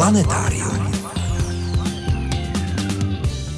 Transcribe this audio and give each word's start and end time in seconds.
Planetárium. 0.00 0.92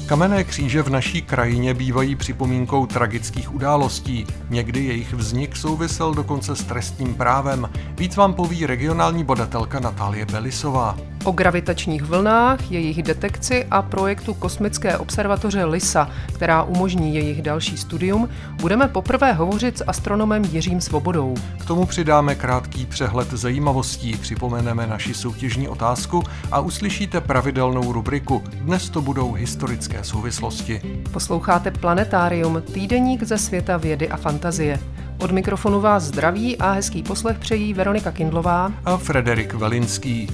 Kamenné 0.05 0.43
kříže 0.43 0.81
v 0.81 0.89
naší 0.89 1.21
krajině 1.21 1.73
bývají 1.73 2.15
připomínkou 2.15 2.85
tragických 2.85 3.53
událostí. 3.53 4.27
Někdy 4.49 4.85
jejich 4.85 5.13
vznik 5.13 5.55
souvisel 5.55 6.13
dokonce 6.13 6.55
s 6.55 6.63
trestním 6.63 7.15
právem. 7.15 7.69
Víc 7.97 8.15
vám 8.15 8.33
poví 8.33 8.65
regionální 8.65 9.23
bodatelka 9.23 9.79
Natálie 9.79 10.25
Belisová. 10.25 10.97
O 11.23 11.31
gravitačních 11.31 12.03
vlnách, 12.03 12.71
jejich 12.71 13.03
detekci 13.03 13.65
a 13.71 13.81
projektu 13.81 14.33
kosmické 14.33 14.97
observatoře 14.97 15.65
LISA, 15.65 16.09
která 16.33 16.63
umožní 16.63 17.15
jejich 17.15 17.41
další 17.41 17.77
studium, 17.77 18.29
budeme 18.61 18.87
poprvé 18.87 19.33
hovořit 19.33 19.77
s 19.77 19.83
astronomem 19.87 20.43
Jiřím 20.45 20.81
Svobodou. 20.81 21.35
K 21.61 21.65
tomu 21.65 21.85
přidáme 21.85 22.35
krátký 22.35 22.85
přehled 22.85 23.31
zajímavostí, 23.31 24.17
připomeneme 24.17 24.87
naši 24.87 25.13
soutěžní 25.13 25.67
otázku 25.67 26.23
a 26.51 26.59
uslyšíte 26.59 27.21
pravidelnou 27.21 27.91
rubriku. 27.91 28.43
Dnes 28.53 28.89
to 28.89 29.01
budou 29.01 29.33
historické 29.33 30.03
souvislosti. 30.03 30.81
Posloucháte 31.11 31.71
Planetárium, 31.71 32.61
týdeník 32.73 33.23
ze 33.23 33.37
světa 33.37 33.77
vědy 33.77 34.09
a 34.09 34.17
fantazie. 34.17 34.79
Od 35.19 35.31
mikrofonu 35.31 35.81
vás 35.81 36.03
zdraví 36.03 36.57
a 36.57 36.71
hezký 36.71 37.03
poslech 37.03 37.39
přejí 37.39 37.73
Veronika 37.73 38.11
Kindlová 38.11 38.71
a 38.85 38.97
Frederik 38.97 39.53
Velinský. 39.53 40.27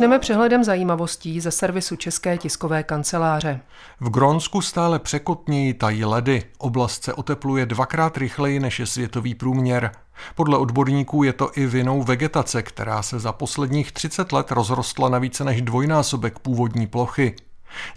Začneme 0.00 0.18
přehledem 0.18 0.64
zajímavostí 0.64 1.40
ze 1.40 1.50
servisu 1.50 1.96
České 1.96 2.38
tiskové 2.38 2.82
kanceláře. 2.82 3.60
V 4.00 4.10
Grónsku 4.10 4.62
stále 4.62 4.98
překotněji 4.98 5.74
tají 5.74 6.04
ledy. 6.04 6.42
Oblast 6.58 7.04
se 7.04 7.14
otepluje 7.14 7.66
dvakrát 7.66 8.16
rychleji 8.16 8.60
než 8.60 8.80
je 8.80 8.86
světový 8.86 9.34
průměr. 9.34 9.90
Podle 10.34 10.58
odborníků 10.58 11.22
je 11.22 11.32
to 11.32 11.50
i 11.54 11.66
vinou 11.66 12.02
vegetace, 12.02 12.62
která 12.62 13.02
se 13.02 13.18
za 13.18 13.32
posledních 13.32 13.92
30 13.92 14.32
let 14.32 14.50
rozrostla 14.50 15.08
na 15.08 15.18
více 15.18 15.44
než 15.44 15.62
dvojnásobek 15.62 16.38
původní 16.38 16.86
plochy. 16.86 17.34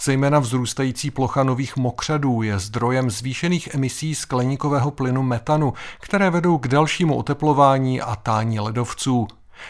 Zejména 0.02 0.40
vzrůstající 0.40 1.12
plocha 1.12 1.44
nových 1.44 1.78
mokřadů 1.78 2.42
je 2.42 2.60
zdrojem 2.60 3.12
zvýšených 3.12 3.76
emisí 3.76 4.16
skleníkového 4.16 4.92
plynu 4.92 5.23
metanu, 5.23 5.73
které 6.00 6.30
vedou 6.30 6.58
k 6.58 6.67
dalšímu 6.67 7.16
oteplování 7.16 8.02
a 8.02 8.16
tání 8.16 8.60
ledovců. 8.60 9.28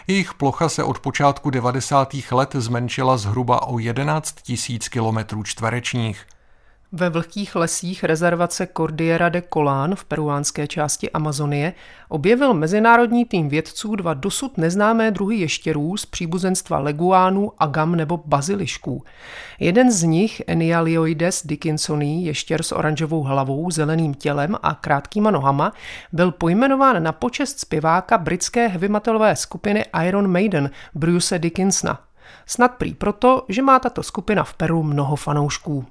Jejich 0.08 0.34
plocha 0.34 0.70
se 0.70 0.84
od 0.84 1.00
počátku 1.00 1.50
90. 1.50 2.16
let 2.32 2.50
zmenšila 2.54 3.18
zhruba 3.18 3.68
o 3.68 3.80
11 3.80 4.36
000 4.70 4.80
km 4.92 5.44
čtverečních. 5.44 6.26
Ve 6.96 7.10
vlhkých 7.10 7.56
lesích 7.56 8.04
rezervace 8.04 8.68
Cordillera 8.78 9.30
de 9.30 9.44
Colán 9.54 9.96
v 9.96 10.06
peruánské 10.06 10.68
části 10.68 11.12
Amazonie 11.12 11.74
objevil 12.10 12.54
mezinárodní 12.54 13.26
tým 13.26 13.50
vědců 13.50 13.96
dva 13.96 14.14
dosud 14.14 14.58
neznámé 14.58 15.12
druhy 15.12 15.36
ještěrů 15.36 15.98
z 15.98 16.06
příbuzenstva 16.06 16.80
leguánů, 16.80 17.52
agam 17.60 17.96
nebo 17.96 18.18
bazilišků. 18.26 19.04
Jeden 19.60 19.92
z 19.92 20.04
nich, 20.04 20.42
Enialioides 20.48 21.42
dickinsoni, 21.46 22.26
ještěr 22.26 22.64
s 22.64 22.72
oranžovou 22.72 23.24
hlavou, 23.24 23.72
zeleným 23.72 24.14
tělem 24.14 24.58
a 24.64 24.74
krátkýma 24.74 25.32
nohama, 25.32 25.74
byl 26.12 26.32
pojmenován 26.32 27.04
na 27.04 27.12
počest 27.12 27.60
zpěváka 27.60 28.18
britské 28.18 28.68
heavy 28.68 28.90
metalové 28.90 29.36
skupiny 29.36 29.86
Iron 30.06 30.28
Maiden 30.28 30.70
Bruce 30.96 31.40
Dickinsona. 31.40 32.00
Snad 32.46 32.72
prý 32.72 32.94
proto, 32.94 33.46
že 33.50 33.62
má 33.62 33.80
tato 33.80 34.04
skupina 34.04 34.44
v 34.44 34.54
Peru 34.54 34.84
mnoho 34.84 35.16
fanoušků. 35.16 35.86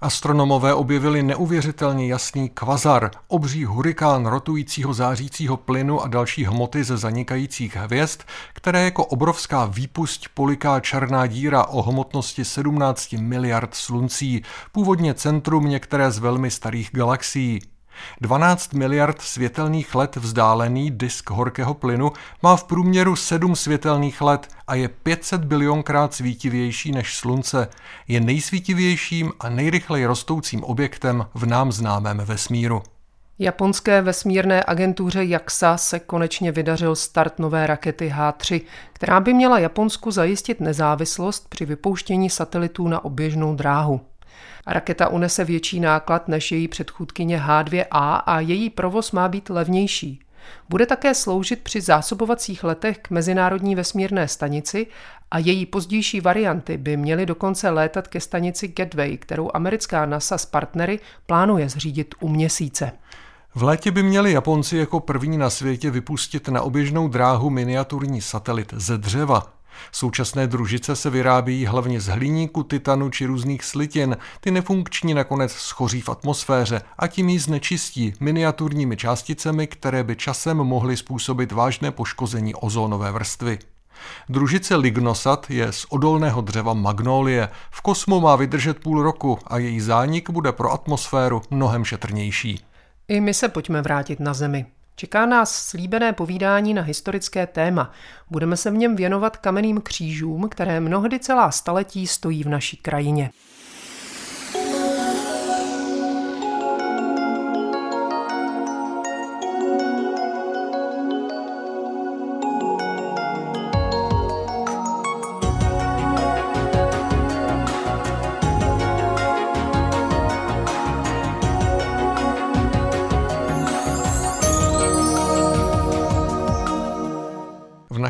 Astronomové 0.00 0.74
objevili 0.74 1.22
neuvěřitelně 1.22 2.06
jasný 2.06 2.48
kvazar, 2.48 3.10
obří 3.28 3.64
hurikán 3.64 4.26
rotujícího 4.26 4.94
zářícího 4.94 5.56
plynu 5.56 6.00
a 6.00 6.08
další 6.08 6.44
hmoty 6.44 6.84
ze 6.84 6.96
zanikajících 6.96 7.76
hvězd, 7.76 8.20
které 8.52 8.84
jako 8.84 9.04
obrovská 9.04 9.64
výpusť 9.64 10.28
poliká 10.34 10.80
černá 10.80 11.26
díra 11.26 11.64
o 11.64 11.82
hmotnosti 11.82 12.44
17 12.44 13.12
miliard 13.12 13.74
sluncí, 13.74 14.42
původně 14.72 15.14
centrum 15.14 15.68
některé 15.68 16.10
z 16.10 16.18
velmi 16.18 16.50
starých 16.50 16.90
galaxií. 16.92 17.60
12 18.20 18.74
miliard 18.74 19.22
světelných 19.22 19.94
let 19.94 20.16
vzdálený 20.16 20.90
disk 20.90 21.30
horkého 21.30 21.74
plynu 21.74 22.12
má 22.42 22.56
v 22.56 22.64
průměru 22.64 23.16
7 23.16 23.56
světelných 23.56 24.20
let 24.20 24.48
a 24.66 24.74
je 24.74 24.88
500 24.88 25.44
bilionkrát 25.44 26.14
svítivější 26.14 26.92
než 26.92 27.16
Slunce. 27.16 27.68
Je 28.08 28.20
nejsvítivějším 28.20 29.32
a 29.40 29.48
nejrychleji 29.48 30.06
rostoucím 30.06 30.64
objektem 30.64 31.26
v 31.34 31.46
nám 31.46 31.72
známém 31.72 32.18
vesmíru. 32.18 32.82
Japonské 33.40 34.02
vesmírné 34.02 34.64
agentuře 34.66 35.24
JAXA 35.24 35.76
se 35.76 36.00
konečně 36.00 36.52
vydařil 36.52 36.96
start 36.96 37.38
nové 37.38 37.66
rakety 37.66 38.12
H3, 38.16 38.60
která 38.92 39.20
by 39.20 39.34
měla 39.34 39.58
Japonsku 39.58 40.10
zajistit 40.10 40.60
nezávislost 40.60 41.48
při 41.48 41.64
vypouštění 41.64 42.30
satelitů 42.30 42.88
na 42.88 43.04
oběžnou 43.04 43.54
dráhu. 43.54 44.00
Raketa 44.68 45.08
unese 45.08 45.44
větší 45.44 45.80
náklad 45.80 46.28
než 46.28 46.52
její 46.52 46.68
předchůdkyně 46.68 47.38
H2A 47.38 48.22
a 48.26 48.40
její 48.40 48.70
provoz 48.70 49.12
má 49.12 49.28
být 49.28 49.50
levnější. 49.50 50.20
Bude 50.68 50.86
také 50.86 51.14
sloužit 51.14 51.62
při 51.62 51.80
zásobovacích 51.80 52.64
letech 52.64 52.98
k 52.98 53.10
Mezinárodní 53.10 53.74
vesmírné 53.74 54.28
stanici 54.28 54.86
a 55.30 55.38
její 55.38 55.66
pozdější 55.66 56.20
varianty 56.20 56.76
by 56.76 56.96
měly 56.96 57.26
dokonce 57.26 57.70
létat 57.70 58.08
ke 58.08 58.20
stanici 58.20 58.68
Gateway, 58.68 59.16
kterou 59.16 59.50
americká 59.54 60.06
NASA 60.06 60.38
s 60.38 60.46
partnery 60.46 61.00
plánuje 61.26 61.68
zřídit 61.68 62.14
u 62.20 62.28
měsíce. 62.28 62.92
V 63.54 63.62
létě 63.62 63.90
by 63.90 64.02
měli 64.02 64.32
Japonci 64.32 64.76
jako 64.76 65.00
první 65.00 65.38
na 65.38 65.50
světě 65.50 65.90
vypustit 65.90 66.48
na 66.48 66.62
oběžnou 66.62 67.08
dráhu 67.08 67.50
miniaturní 67.50 68.20
satelit 68.20 68.74
ze 68.76 68.98
dřeva. 68.98 69.57
Současné 69.92 70.46
družice 70.46 70.96
se 70.96 71.10
vyrábějí 71.10 71.66
hlavně 71.66 72.00
z 72.00 72.06
hliníku, 72.06 72.62
titanu 72.62 73.10
či 73.10 73.26
různých 73.26 73.64
slitin. 73.64 74.16
Ty 74.40 74.50
nefunkční 74.50 75.14
nakonec 75.14 75.52
schoří 75.52 76.00
v 76.00 76.08
atmosféře 76.08 76.80
a 76.98 77.06
tím 77.06 77.28
ji 77.28 77.38
znečistí 77.38 78.12
miniaturními 78.20 78.96
částicemi, 78.96 79.66
které 79.66 80.04
by 80.04 80.16
časem 80.16 80.56
mohly 80.56 80.96
způsobit 80.96 81.52
vážné 81.52 81.90
poškození 81.90 82.54
ozónové 82.54 83.12
vrstvy. 83.12 83.58
Družice 84.28 84.76
lignosat 84.76 85.50
je 85.50 85.72
z 85.72 85.86
odolného 85.88 86.40
dřeva 86.40 86.74
magnolie. 86.74 87.48
V 87.70 87.80
kosmu 87.80 88.20
má 88.20 88.36
vydržet 88.36 88.78
půl 88.78 89.02
roku 89.02 89.38
a 89.46 89.58
její 89.58 89.80
zánik 89.80 90.30
bude 90.30 90.52
pro 90.52 90.72
atmosféru 90.72 91.42
mnohem 91.50 91.84
šetrnější. 91.84 92.60
I 93.08 93.20
my 93.20 93.34
se 93.34 93.48
pojďme 93.48 93.82
vrátit 93.82 94.20
na 94.20 94.34
Zemi. 94.34 94.66
Čeká 94.98 95.26
nás 95.26 95.52
slíbené 95.52 96.12
povídání 96.12 96.74
na 96.74 96.82
historické 96.82 97.46
téma. 97.46 97.92
Budeme 98.30 98.56
se 98.56 98.70
v 98.70 98.76
něm 98.76 98.96
věnovat 98.96 99.36
kamenným 99.36 99.80
křížům, 99.80 100.48
které 100.48 100.80
mnohdy 100.80 101.18
celá 101.18 101.50
staletí 101.50 102.06
stojí 102.06 102.44
v 102.44 102.48
naší 102.48 102.76
krajině. 102.76 103.30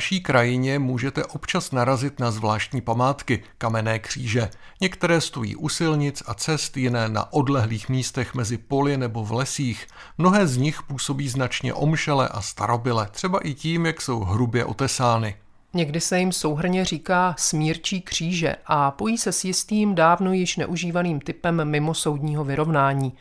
Naší 0.08 0.20
krajině 0.20 0.78
můžete 0.78 1.24
občas 1.24 1.72
narazit 1.72 2.20
na 2.20 2.30
zvláštní 2.30 2.80
památky, 2.80 3.42
kamenné 3.58 3.98
kříže. 3.98 4.48
Některé 4.80 5.20
stojí 5.20 5.56
u 5.56 5.68
silnic 5.68 6.22
a 6.26 6.34
cest, 6.34 6.76
jiné 6.76 7.08
na 7.08 7.32
odlehlých 7.32 7.88
místech 7.88 8.34
mezi 8.34 8.58
poli 8.58 8.96
nebo 8.96 9.24
v 9.24 9.32
lesích. 9.32 9.86
Mnohé 10.18 10.46
z 10.46 10.56
nich 10.56 10.82
působí 10.82 11.28
značně 11.28 11.74
omšele 11.74 12.28
a 12.28 12.40
starobile, 12.40 13.08
třeba 13.10 13.38
i 13.38 13.54
tím, 13.54 13.86
jak 13.86 14.00
jsou 14.00 14.20
hrubě 14.20 14.64
otesány. 14.64 15.36
Někdy 15.74 16.00
se 16.00 16.18
jim 16.18 16.32
souhrně 16.32 16.84
říká 16.84 17.34
smírčí 17.38 18.00
kříže 18.00 18.56
a 18.66 18.90
pojí 18.90 19.18
se 19.18 19.32
s 19.32 19.44
jistým 19.44 19.94
dávno 19.94 20.32
již 20.32 20.56
neužívaným 20.56 21.20
typem 21.20 21.64
mimosoudního 21.64 22.44
vyrovnání. 22.44 23.12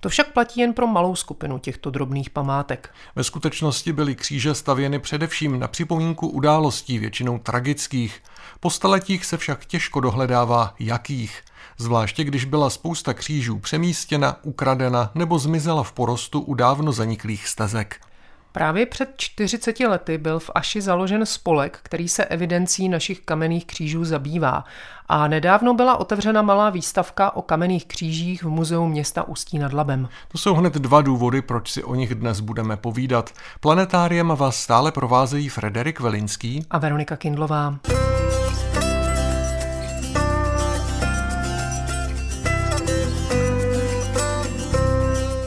To 0.00 0.08
však 0.08 0.32
platí 0.32 0.60
jen 0.60 0.72
pro 0.72 0.86
malou 0.86 1.16
skupinu 1.16 1.58
těchto 1.58 1.90
drobných 1.90 2.30
památek. 2.30 2.94
Ve 3.16 3.24
skutečnosti 3.24 3.92
byly 3.92 4.14
kříže 4.14 4.54
stavěny 4.54 4.98
především 4.98 5.58
na 5.58 5.68
připomínku 5.68 6.28
událostí, 6.28 6.98
většinou 6.98 7.38
tragických. 7.38 8.22
Po 8.60 8.70
staletích 8.70 9.24
se 9.24 9.36
však 9.36 9.64
těžko 9.64 10.00
dohledává 10.00 10.74
jakých 10.78 11.42
zvláště 11.78 12.24
když 12.24 12.44
byla 12.44 12.70
spousta 12.70 13.14
křížů 13.14 13.58
přemístěna, 13.58 14.36
ukradena 14.42 15.10
nebo 15.14 15.38
zmizela 15.38 15.82
v 15.82 15.92
porostu 15.92 16.40
u 16.40 16.54
dávno 16.54 16.92
zaniklých 16.92 17.48
stezek. 17.48 18.00
Právě 18.54 18.86
před 18.86 19.14
40 19.16 19.80
lety 19.80 20.18
byl 20.18 20.38
v 20.38 20.50
Aši 20.54 20.80
založen 20.80 21.26
spolek, 21.26 21.78
který 21.82 22.08
se 22.08 22.24
evidencí 22.24 22.88
našich 22.88 23.20
kamenných 23.20 23.66
křížů 23.66 24.04
zabývá. 24.04 24.64
A 25.08 25.28
nedávno 25.28 25.74
byla 25.74 25.96
otevřena 25.96 26.42
malá 26.42 26.70
výstavka 26.70 27.36
o 27.36 27.42
kamenných 27.42 27.86
křížích 27.86 28.44
v 28.44 28.48
muzeu 28.48 28.86
města 28.86 29.22
Ústí 29.22 29.58
nad 29.58 29.72
Labem. 29.72 30.08
To 30.28 30.38
jsou 30.38 30.54
hned 30.54 30.74
dva 30.74 31.02
důvody, 31.02 31.42
proč 31.42 31.72
si 31.72 31.84
o 31.84 31.94
nich 31.94 32.14
dnes 32.14 32.40
budeme 32.40 32.76
povídat. 32.76 33.30
Planetáriem 33.60 34.28
vás 34.28 34.56
stále 34.56 34.92
provázejí 34.92 35.48
Frederik 35.48 36.00
Velinský 36.00 36.66
a 36.70 36.78
Veronika 36.78 37.16
Kindlová. 37.16 37.78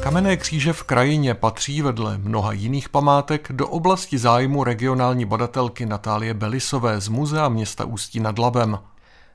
Kamenné 0.07 0.37
kříže 0.37 0.73
v 0.73 0.83
krajině 0.83 1.33
patří 1.33 1.81
vedle 1.81 2.17
mnoha 2.17 2.51
jiných 2.51 2.89
památek 2.89 3.47
do 3.51 3.67
oblasti 3.67 4.17
zájmu 4.17 4.63
regionální 4.63 5.25
badatelky 5.25 5.85
Natálie 5.85 6.33
Belisové 6.33 7.01
z 7.01 7.07
Muzea 7.07 7.49
města 7.49 7.85
Ústí 7.85 8.19
nad 8.19 8.39
Labem. 8.39 8.79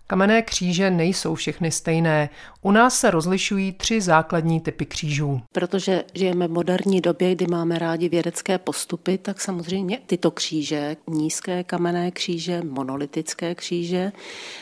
Kamenné 0.07 0.43
kříže 0.43 0.91
nejsou 0.91 1.35
všechny 1.35 1.71
stejné. 1.71 2.31
U 2.63 2.71
nás 2.71 2.99
se 2.99 3.11
rozlišují 3.11 3.73
tři 3.73 4.01
základní 4.01 4.61
typy 4.61 4.87
křížů. 4.87 5.41
Protože 5.53 6.05
žijeme 6.15 6.49
v 6.49 6.51
moderní 6.51 7.01
době, 7.01 7.35
kdy 7.35 7.47
máme 7.47 7.79
rádi 7.79 8.09
vědecké 8.09 8.59
postupy, 8.59 9.19
tak 9.19 9.41
samozřejmě 9.41 9.99
tyto 10.07 10.31
kříže, 10.31 10.97
nízké 11.09 11.65
kamenné 11.65 12.11
kříže, 12.11 12.63
monolitické 12.63 13.55
kříže, 13.55 14.13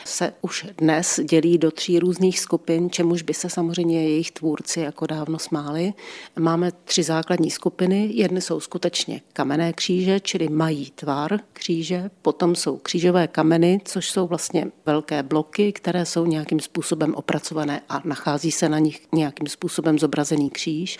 se 0.05 0.33
už 0.41 0.67
dnes 0.77 1.19
dělí 1.29 1.57
do 1.57 1.71
tří 1.71 1.99
různých 1.99 2.39
skupin, 2.39 2.89
čemuž 2.89 3.21
by 3.21 3.33
se 3.33 3.49
samozřejmě 3.49 4.03
jejich 4.03 4.31
tvůrci 4.31 4.79
jako 4.79 5.05
dávno 5.05 5.39
smáli. 5.39 5.93
Máme 6.39 6.71
tři 6.71 7.03
základní 7.03 7.51
skupiny. 7.51 8.09
Jedny 8.13 8.41
jsou 8.41 8.59
skutečně 8.59 9.21
kamenné 9.33 9.73
kříže, 9.73 10.19
čili 10.19 10.49
mají 10.49 10.91
tvar 10.95 11.39
kříže, 11.53 12.09
potom 12.21 12.55
jsou 12.55 12.77
křížové 12.77 13.27
kameny, 13.27 13.79
což 13.85 14.09
jsou 14.09 14.27
vlastně 14.27 14.65
velké 14.85 15.23
bloky 15.31 15.71
které 15.71 16.05
jsou 16.05 16.25
nějakým 16.25 16.59
způsobem 16.59 17.15
opracované 17.15 17.81
a 17.89 18.01
nachází 18.05 18.51
se 18.51 18.69
na 18.69 18.79
nich 18.79 18.99
nějakým 19.11 19.47
způsobem 19.47 19.99
zobrazený 19.99 20.49
kříž. 20.49 20.97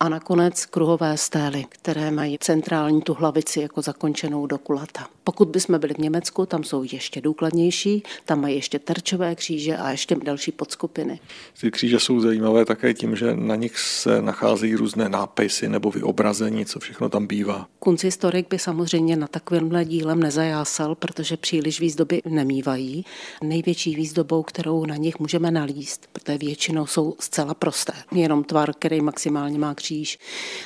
A 0.00 0.08
nakonec 0.08 0.66
kruhové 0.66 1.16
stély, 1.16 1.64
které 1.68 2.10
mají 2.10 2.38
centrální 2.40 3.02
tu 3.02 3.14
hlavici 3.14 3.60
jako 3.60 3.82
zakončenou 3.82 4.46
do 4.46 4.58
kulata. 4.58 5.06
Pokud 5.24 5.48
bychom 5.48 5.78
byli 5.78 5.94
v 5.94 5.98
Německu, 5.98 6.46
tam 6.46 6.64
jsou 6.64 6.84
ještě 6.92 7.20
důkladnější, 7.20 8.02
tam 8.24 8.40
mají 8.40 8.54
ještě 8.54 8.78
terčové 8.78 9.34
kříže 9.34 9.76
a 9.76 9.90
ještě 9.90 10.16
další 10.24 10.52
podskupiny. 10.52 11.20
Ty 11.60 11.70
kříže 11.70 12.00
jsou 12.00 12.20
zajímavé 12.20 12.64
také 12.64 12.94
tím, 12.94 13.16
že 13.16 13.36
na 13.36 13.56
nich 13.56 13.78
se 13.78 14.22
nacházejí 14.22 14.74
různé 14.74 15.08
nápisy 15.08 15.68
nebo 15.68 15.90
vyobrazení, 15.90 16.66
co 16.66 16.80
všechno 16.80 17.08
tam 17.08 17.26
bývá. 17.26 17.66
Kunsthistorik 17.78 18.48
by 18.50 18.58
samozřejmě 18.58 19.16
na 19.16 19.26
takovémhle 19.26 19.84
dílem 19.84 20.20
nezajásal, 20.20 20.94
protože 20.94 21.36
příliš 21.36 21.80
výzdoby 21.80 22.22
nemývají. 22.24 23.04
Největší 23.42 23.73
výzdobou, 23.96 24.42
kterou 24.42 24.86
na 24.86 24.96
nich 24.96 25.18
můžeme 25.18 25.50
nalíst, 25.50 26.06
protože 26.12 26.38
většinou 26.38 26.86
jsou 26.86 27.14
zcela 27.20 27.54
prosté, 27.54 27.92
jenom 28.12 28.44
tvar, 28.44 28.72
který 28.72 29.00
maximálně 29.00 29.58
má 29.58 29.74
kříž, 29.74 30.18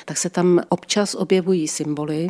tak 0.05 0.17
se 0.17 0.29
tam 0.29 0.61
občas 0.69 1.15
objevují 1.15 1.67
symboly, 1.67 2.29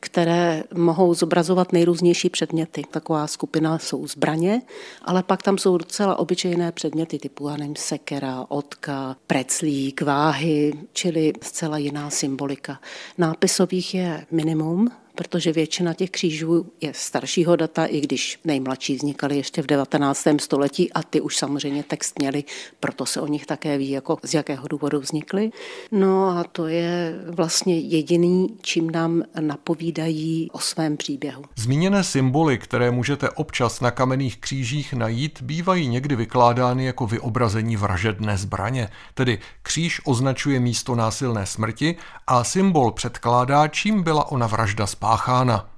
které 0.00 0.62
mohou 0.74 1.14
zobrazovat 1.14 1.72
nejrůznější 1.72 2.30
předměty. 2.30 2.82
Taková 2.90 3.26
skupina 3.26 3.78
jsou 3.78 4.06
zbraně, 4.06 4.62
ale 5.02 5.22
pak 5.22 5.42
tam 5.42 5.58
jsou 5.58 5.78
docela 5.78 6.16
obyčejné 6.16 6.72
předměty 6.72 7.18
typu, 7.18 7.48
nevím, 7.48 7.76
sekera, 7.76 8.44
otka, 8.48 9.16
preclík, 9.26 10.02
váhy, 10.02 10.72
čili 10.92 11.32
zcela 11.42 11.78
jiná 11.78 12.10
symbolika. 12.10 12.80
Nápisových 13.18 13.94
je 13.94 14.26
minimum, 14.30 14.90
protože 15.20 15.52
většina 15.52 15.94
těch 15.94 16.10
křížů 16.10 16.66
je 16.80 16.92
staršího 16.94 17.56
data, 17.56 17.84
i 17.84 18.00
když 18.00 18.38
nejmladší 18.44 18.94
vznikaly 18.94 19.36
ještě 19.36 19.62
v 19.62 19.66
19. 19.66 20.26
století 20.40 20.92
a 20.92 21.02
ty 21.02 21.20
už 21.20 21.36
samozřejmě 21.36 21.82
text 21.82 22.18
měli, 22.18 22.44
proto 22.80 23.06
se 23.06 23.20
o 23.20 23.26
nich 23.26 23.46
také 23.46 23.78
ví, 23.78 23.90
jako 23.90 24.18
z 24.22 24.34
jakého 24.34 24.68
důvodu 24.68 25.00
vznikly. 25.00 25.50
No 25.92 26.28
a 26.28 26.44
to 26.52 26.66
je 26.66 27.20
vlastně 27.30 27.78
jediný, 27.78 28.48
čím 28.60 28.90
nám 28.90 29.22
napovídají 29.40 30.50
o 30.52 30.58
svém 30.58 30.96
příběhu. 30.96 31.44
Zmíněné 31.56 32.04
symboly, 32.04 32.58
které 32.58 32.90
můžete 32.90 33.30
občas 33.30 33.80
na 33.80 33.90
kamenných 33.90 34.36
křížích 34.36 34.92
najít, 34.92 35.42
bývají 35.42 35.88
někdy 35.88 36.16
vykládány 36.16 36.84
jako 36.84 37.06
vyobrazení 37.06 37.76
vražedné 37.76 38.38
zbraně, 38.38 38.88
tedy 39.14 39.38
kříž 39.62 40.00
označuje 40.04 40.60
místo 40.60 40.94
násilné 40.94 41.46
smrti 41.46 41.96
a 42.26 42.44
symbol 42.44 42.92
předkládá, 42.92 43.68
čím 43.68 44.02
byla 44.02 44.30
ona 44.30 44.46
vražda 44.46 44.86
spáchána 44.86 45.09
spáchána. 45.10 45.70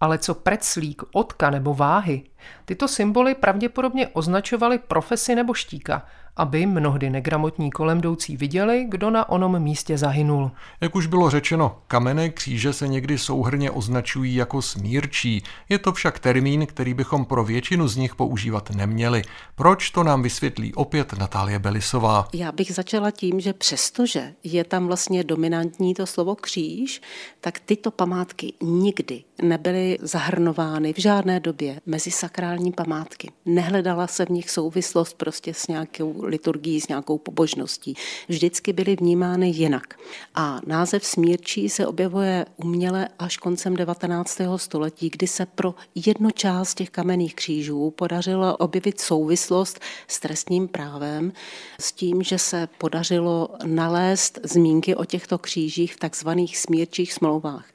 Ale 0.00 0.18
co 0.18 0.34
preclík, 0.34 1.02
otka 1.12 1.50
nebo 1.50 1.74
váhy, 1.74 2.22
tyto 2.64 2.88
symboly 2.88 3.34
pravděpodobně 3.34 4.08
označovaly 4.08 4.78
profesi 4.78 5.34
nebo 5.34 5.54
štíka– 5.54 6.06
aby 6.36 6.66
mnohdy 6.66 7.10
negramotní 7.10 7.70
kolem 7.70 7.98
jdoucí 7.98 8.36
viděli, 8.36 8.86
kdo 8.88 9.10
na 9.10 9.28
onom 9.28 9.62
místě 9.62 9.98
zahynul. 9.98 10.50
Jak 10.80 10.94
už 10.94 11.06
bylo 11.06 11.30
řečeno, 11.30 11.78
kamenné 11.86 12.30
kříže 12.30 12.72
se 12.72 12.88
někdy 12.88 13.18
souhrně 13.18 13.70
označují 13.70 14.34
jako 14.34 14.62
smírčí. 14.62 15.42
Je 15.68 15.78
to 15.78 15.92
však 15.92 16.18
termín, 16.18 16.66
který 16.66 16.94
bychom 16.94 17.24
pro 17.24 17.44
většinu 17.44 17.88
z 17.88 17.96
nich 17.96 18.14
používat 18.14 18.70
neměli. 18.70 19.22
Proč 19.54 19.90
to 19.90 20.02
nám 20.02 20.22
vysvětlí 20.22 20.74
opět 20.74 21.12
Natálie 21.12 21.58
Belisová? 21.58 22.28
Já 22.34 22.52
bych 22.52 22.74
začala 22.74 23.10
tím, 23.10 23.40
že 23.40 23.52
přestože 23.52 24.34
je 24.44 24.64
tam 24.64 24.86
vlastně 24.86 25.24
dominantní 25.24 25.94
to 25.94 26.06
slovo 26.06 26.34
kříž, 26.34 27.00
tak 27.40 27.58
tyto 27.58 27.90
památky 27.90 28.52
nikdy 28.62 29.24
nebyly 29.42 29.98
zahrnovány 30.00 30.92
v 30.92 30.98
žádné 30.98 31.40
době 31.40 31.80
mezi 31.86 32.10
sakrální 32.10 32.72
památky. 32.72 33.30
Nehledala 33.46 34.06
se 34.06 34.26
v 34.26 34.28
nich 34.28 34.50
souvislost 34.50 35.16
prostě 35.16 35.54
s 35.54 35.68
nějakou 35.68 36.21
liturgií, 36.22 36.80
s 36.80 36.88
nějakou 36.88 37.18
pobožností. 37.18 37.94
Vždycky 38.28 38.72
byly 38.72 38.96
vnímány 38.96 39.48
jinak. 39.48 39.94
A 40.34 40.60
název 40.66 41.04
smírčí 41.04 41.68
se 41.68 41.86
objevuje 41.86 42.46
uměle 42.56 43.08
až 43.18 43.36
koncem 43.36 43.76
19. 43.76 44.40
století, 44.56 45.10
kdy 45.10 45.26
se 45.26 45.46
pro 45.46 45.74
jednu 45.94 46.30
část 46.30 46.74
těch 46.74 46.90
kamenných 46.90 47.34
křížů 47.34 47.90
podařilo 47.90 48.56
objevit 48.56 49.00
souvislost 49.00 49.80
s 50.08 50.20
trestním 50.20 50.68
právem, 50.68 51.32
s 51.80 51.92
tím, 51.92 52.22
že 52.22 52.38
se 52.38 52.68
podařilo 52.78 53.48
nalézt 53.64 54.38
zmínky 54.42 54.94
o 54.94 55.04
těchto 55.04 55.38
křížích 55.38 55.94
v 55.94 55.98
takzvaných 55.98 56.58
smírčích 56.58 57.12
smlouvách. 57.12 57.66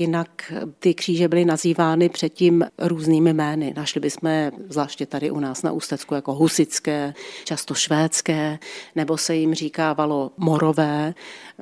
Jinak 0.00 0.52
ty 0.78 0.94
kříže 0.94 1.28
byly 1.28 1.44
nazývány 1.44 2.08
předtím 2.08 2.64
různými 2.78 3.32
jmény. 3.32 3.74
Našli 3.76 4.00
bychom 4.00 4.50
zvláště 4.68 5.06
tady 5.06 5.30
u 5.30 5.40
nás 5.40 5.62
na 5.62 5.72
Ústecku 5.72 6.14
jako 6.14 6.34
husické, 6.34 7.14
často 7.44 7.74
švédské, 7.74 8.58
nebo 8.96 9.16
se 9.16 9.34
jim 9.36 9.54
říkávalo 9.54 10.32
morové, 10.36 11.14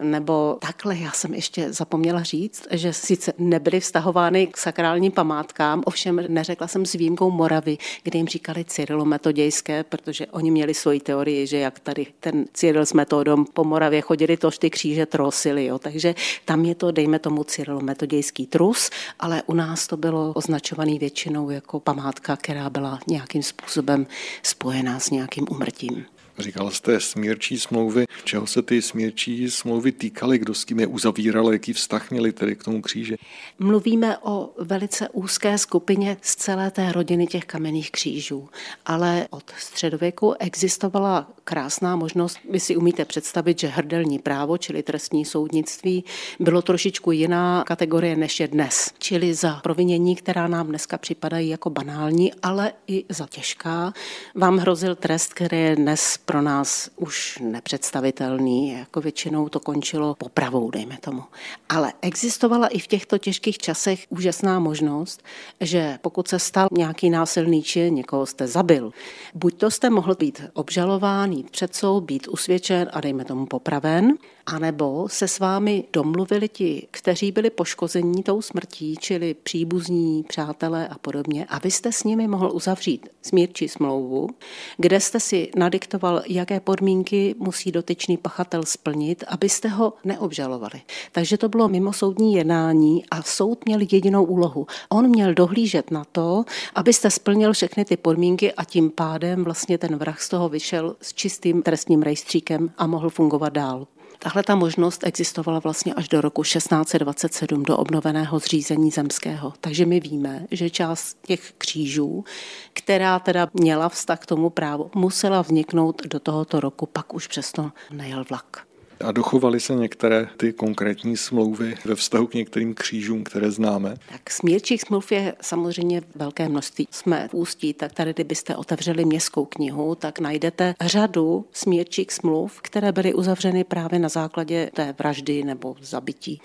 nebo 0.03 0.59
takhle, 0.61 0.97
já 0.97 1.13
jsem 1.13 1.35
ještě 1.35 1.73
zapomněla 1.73 2.23
říct, 2.23 2.67
že 2.71 2.93
sice 2.93 3.33
nebyly 3.39 3.81
vztahovány 3.81 4.47
k 4.47 4.57
sakrálním 4.57 5.13
památkám, 5.13 5.83
ovšem 5.85 6.21
neřekla 6.29 6.69
jsem 6.69 6.87
s 6.87 6.93
výjimkou 6.93 7.31
Moravy, 7.31 7.79
kde 8.03 8.19
jim 8.19 8.27
říkali 8.27 8.65
Cyrilo-metodějské, 8.65 9.85
protože 9.85 10.27
oni 10.27 10.51
měli 10.51 10.75
svoji 10.75 11.01
teorii, 11.01 11.47
že 11.47 11.59
jak 11.59 11.79
tady 11.79 12.07
ten 12.21 12.45
Cyril 12.53 12.87
s 12.87 12.93
metodom 12.93 13.45
po 13.45 13.65
Moravě 13.65 14.01
chodili, 14.01 14.37
tož 14.37 14.59
ty 14.59 14.71
kříže 14.71 15.07
trosily, 15.07 15.67
jo. 15.67 15.79
takže 15.79 16.15
tam 16.45 16.65
je 16.65 16.75
to, 16.75 16.91
dejme 16.91 17.19
tomu 17.19 17.43
Cyrilo-metodějský 17.43 18.47
trus, 18.47 18.91
ale 19.21 19.43
u 19.47 19.55
nás 19.55 19.87
to 19.87 19.97
bylo 19.97 20.33
označovaný 20.33 20.99
většinou 20.99 21.51
jako 21.51 21.81
památka, 21.81 22.37
která 22.37 22.71
byla 22.71 22.99
nějakým 23.07 23.43
způsobem 23.43 24.07
spojená 24.43 25.01
s 25.01 25.11
nějakým 25.11 25.47
umrtím. 25.51 26.18
Říkal 26.39 26.71
jste 26.71 27.01
smírčí 27.01 27.59
smlouvy. 27.59 28.05
Čeho 28.25 28.47
se 28.47 28.63
ty 28.63 28.83
smírčí 28.83 29.51
smlouvy 29.51 29.93
týkaly? 29.93 30.39
Kdo 30.39 30.55
s 30.55 30.65
tím 30.65 30.81
je 30.81 30.87
uzavíral? 30.87 31.53
Jaký 31.53 31.73
vztah 31.73 32.11
měli 32.11 32.33
tedy 32.33 32.57
k 32.57 32.65
tomu 32.65 32.83
kříži? 32.83 33.17
Mluvíme 33.59 34.19
o 34.19 34.51
velice 34.59 35.09
úzké 35.09 35.59
skupině 35.59 36.17
z 36.23 36.37
celé 36.37 36.71
té 36.71 36.93
rodiny 36.93 37.27
těch 37.27 37.45
kamenných 37.45 37.91
křížů. 37.91 38.49
Ale 38.87 39.27
od 39.31 39.45
středověku 39.59 40.35
existovala 40.39 41.31
krásná 41.45 41.97
možnost. 41.97 42.39
Vy 42.51 42.61
si 42.61 42.77
umíte 42.77 43.05
představit, 43.05 43.61
že 43.61 43.69
hrdelní 43.69 44.19
právo, 44.19 44.59
čili 44.59 44.83
trestní 44.83 45.25
soudnictví, 45.25 46.05
bylo 46.41 46.63
trošičku 46.63 47.13
jiná 47.13 47.65
kategorie 47.67 48.17
než 48.17 48.41
je 48.41 48.49
dnes. 48.49 48.91
Čili 48.99 49.35
za 49.35 49.55
provinění, 49.55 50.17
která 50.17 50.49
nám 50.49 50.67
dneska 50.67 50.99
připadají 50.99 51.49
jako 51.49 51.71
banální, 51.71 52.35
ale 52.43 52.73
i 52.87 53.05
za 53.09 53.27
těžká, 53.27 53.93
vám 54.35 54.59
hrozil 54.59 54.95
trest, 54.95 55.35
který 55.35 55.59
je 55.59 55.77
dnes 55.77 56.19
pro 56.29 56.43
nás 56.43 56.91
už 56.97 57.39
nepředstavitelný. 57.43 58.73
Jako 58.73 59.01
většinou 59.01 59.49
to 59.49 59.61
končilo 59.61 60.15
popravou, 60.15 60.71
dejme 60.71 60.99
tomu. 61.01 61.25
Ale 61.69 61.93
existovala 62.03 62.67
i 62.67 62.79
v 62.79 62.87
těchto 62.87 63.19
těžkých 63.19 63.59
časech 63.59 64.07
úžasná 64.09 64.59
možnost, 64.59 65.23
že 65.61 65.99
pokud 66.03 66.29
se 66.29 66.39
stal 66.39 66.69
nějaký 66.73 67.11
násilný 67.11 67.63
čin, 67.63 67.95
někoho 67.95 68.27
jste 68.27 68.47
zabil, 68.47 68.93
buď 69.35 69.55
to 69.55 69.71
jste 69.71 69.91
mohl 69.91 70.15
být 70.15 70.43
obžalován, 70.53 71.33
jít 71.33 71.51
před 71.51 71.75
soud, 71.75 72.01
být 72.01 72.29
usvědčen 72.29 72.91
a 72.93 73.01
dejme 73.01 73.25
tomu 73.25 73.47
popraven, 73.47 74.13
anebo 74.49 75.07
se 75.09 75.29
s 75.29 75.39
vámi 75.39 75.85
domluvili 75.93 76.49
ti, 76.49 76.87
kteří 76.91 77.33
byli 77.33 77.51
poškození 77.51 78.23
tou 78.23 78.43
smrtí, 78.43 78.97
čili 79.01 79.35
příbuzní, 79.35 80.23
přátelé 80.29 80.89
a 80.89 80.99
podobně, 80.99 81.47
a 81.49 81.59
vy 81.59 81.71
jste 81.71 81.93
s 81.93 82.05
nimi 82.05 82.29
mohl 82.29 82.51
uzavřít 82.53 83.09
smírčí 83.23 83.69
smlouvu, 83.69 84.29
kde 84.77 85.01
jste 85.01 85.21
si 85.21 85.51
nadiktoval, 85.57 86.23
jaké 86.27 86.61
podmínky 86.61 87.35
musí 87.39 87.73
dotyčný 87.73 88.17
pachatel 88.17 88.63
splnit, 88.65 89.25
abyste 89.29 89.69
ho 89.69 89.93
neobžalovali. 90.05 90.81
Takže 91.13 91.39
to 91.39 91.49
bylo 91.49 91.69
mimosoudní 91.69 92.35
jednání 92.35 93.05
a 93.11 93.23
soud 93.23 93.65
měl 93.65 93.81
jedinou 93.93 94.25
úlohu. 94.25 94.67
On 94.89 95.09
měl 95.09 95.35
dohlížet 95.35 95.91
na 95.91 96.05
to, 96.05 96.45
abyste 96.75 97.11
splnil 97.11 97.53
všechny 97.53 97.85
ty 97.85 97.97
podmínky 97.97 98.53
a 98.53 98.65
tím 98.65 98.91
pádem 98.91 99.45
vlastně 99.45 99.79
ten 99.79 99.97
vrah 99.97 100.21
z 100.21 100.29
toho 100.29 100.49
vyšel 100.49 100.97
s 101.01 101.15
čistým 101.15 101.63
trestním 101.63 102.03
rejstříkem 102.03 102.71
a 102.79 102.87
mohl 102.87 103.11
fungovat 103.11 103.53
dál. 103.53 103.87
Tahle 104.19 104.43
ta 104.43 104.55
možnost 104.55 105.07
existovala 105.07 105.59
vlastně 105.59 105.95
až 105.95 106.09
do 106.09 106.21
roku 106.21 106.43
1627 106.43 107.63
do 107.63 107.77
obnoveného 107.77 108.39
zřízení 108.39 108.91
zemského. 108.91 109.53
Takže 109.61 109.87
my 109.87 110.01
víme, 110.01 110.47
že 110.51 110.71
část 110.71 111.19
těch 111.27 111.53
křížů, 111.59 112.25
která 112.73 113.19
teda 113.19 113.49
měla 113.55 113.89
vztah 113.89 114.19
k 114.19 114.27
tomu 114.27 114.51
právu, 114.51 114.91
musela 114.95 115.43
vzniknout 115.43 116.03
do 116.07 116.21
tohoto 116.21 116.61
roku, 116.61 116.87
pak 116.87 117.15
už 117.15 117.27
přesto 117.27 117.71
nejel 117.91 118.25
vlak. 118.29 118.68
A 119.05 119.13
dochovaly 119.13 119.61
se 119.61 119.75
některé 119.75 120.29
ty 120.37 120.53
konkrétní 120.53 121.17
smlouvy 121.17 121.75
ve 121.85 121.95
vztahu 121.95 122.27
k 122.27 122.35
některým 122.35 122.75
křížům, 122.75 123.25
které 123.25 123.51
známe? 123.51 123.97
Tak 124.13 124.31
smírčích 124.31 124.83
smluv 124.83 125.13
je 125.13 125.35
samozřejmě 125.41 126.03
velké 126.15 126.49
množství. 126.49 126.89
Jsme 126.91 127.29
v 127.31 127.35
Ústí, 127.35 127.75
tak 127.75 127.93
tady, 127.93 128.13
kdybyste 128.13 128.57
otevřeli 128.57 129.05
městskou 129.05 129.45
knihu, 129.45 129.95
tak 129.95 130.19
najdete 130.19 130.75
řadu 130.81 131.45
smírčích 131.53 132.13
smluv, 132.13 132.61
které 132.63 132.93
byly 132.93 133.15
uzavřeny 133.15 133.65
právě 133.65 133.99
na 133.99 134.09
základě 134.09 134.71
té 134.75 134.95
vraždy 134.99 135.45
nebo 135.45 135.77
zabití. 135.81 136.41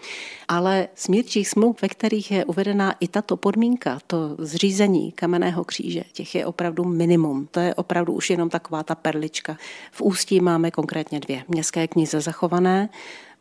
Ale 0.48 0.88
smírčích 0.96 1.50
smluv, 1.50 1.82
ve 1.82 1.90
kterých 1.90 2.32
je 2.32 2.46
uvedená 2.46 2.96
i 3.00 3.08
tato 3.08 3.38
podmínka, 3.38 4.00
to 4.08 4.36
zřízení 4.40 5.12
kamenného 5.12 5.64
kříže, 5.64 6.04
těch 6.14 6.36
je 6.36 6.46
opravdu 6.46 6.84
minimum. 6.84 7.48
To 7.52 7.60
je 7.60 7.76
opravdu 7.76 8.14
už 8.14 8.30
jenom 8.30 8.50
taková 8.50 8.84
ta 8.84 8.96
perlička. 8.96 9.58
V 9.92 10.02
Ústí 10.02 10.40
máme 10.40 10.72
konkrétně 10.72 11.20
dvě. 11.20 11.44
Městské 11.48 11.88
knize 11.88 12.22
zachované. 12.44 12.90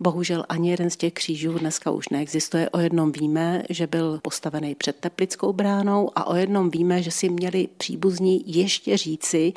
Bohužel 0.01 0.45
ani 0.49 0.71
jeden 0.71 0.91
z 0.91 0.97
těch 0.97 1.13
křížů 1.13 1.59
dneska 1.59 1.91
už 1.91 2.09
neexistuje. 2.09 2.71
O 2.71 2.79
jednom 2.79 3.13
víme, 3.13 3.63
že 3.71 3.87
byl 3.87 4.21
postavený 4.23 4.75
před 4.75 4.97
Teplickou 4.97 5.53
bránou 5.53 6.11
a 6.15 6.27
o 6.27 6.35
jednom 6.37 6.71
víme, 6.71 7.03
že 7.03 7.11
si 7.11 7.29
měli 7.29 7.69
příbuzní 7.77 8.45
ještě 8.47 8.97
říci, 8.97 9.53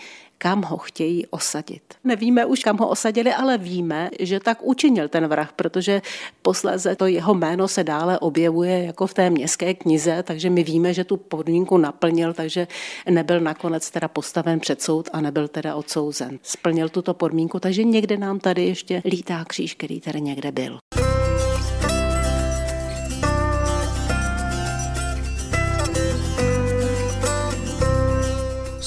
kam 0.45 0.61
ho 0.61 0.77
chtějí 0.77 1.27
osadit. 1.27 1.81
Nevíme 2.03 2.45
už, 2.45 2.59
kam 2.59 2.77
ho 2.77 2.87
osadili, 2.87 3.33
ale 3.33 3.57
víme, 3.57 4.09
že 4.19 4.39
tak 4.39 4.57
učinil 4.61 5.07
ten 5.07 5.27
vrah, 5.27 5.51
protože 5.53 6.01
posléze 6.41 6.95
to 6.95 7.05
jeho 7.05 7.33
jméno 7.33 7.67
se 7.67 7.83
dále 7.83 8.19
objevuje 8.19 8.83
jako 8.83 9.07
v 9.07 9.13
té 9.13 9.29
městské 9.29 9.73
knize, 9.73 10.23
takže 10.23 10.49
my 10.49 10.63
víme, 10.63 10.93
že 10.93 11.03
tu 11.03 11.17
podmínku 11.17 11.77
naplnil, 11.77 12.33
takže 12.33 12.67
nebyl 13.09 13.39
nakonec 13.39 13.91
teda 13.91 14.07
postaven 14.07 14.59
před 14.59 14.81
soud 14.81 15.09
a 15.13 15.21
nebyl 15.21 15.47
teda 15.47 15.75
odsouzen. 15.75 16.39
Splnil 16.43 16.89
tuto 16.89 17.13
podmínku, 17.13 17.59
takže 17.59 17.83
někde 17.83 18.17
nám 18.17 18.39
tady 18.39 18.65
ještě 18.65 19.01
lítá 19.05 19.45
kříž, 19.45 19.75
který 19.75 20.01
tady 20.01 20.21
někde 20.21 20.51
byl. 20.51 20.77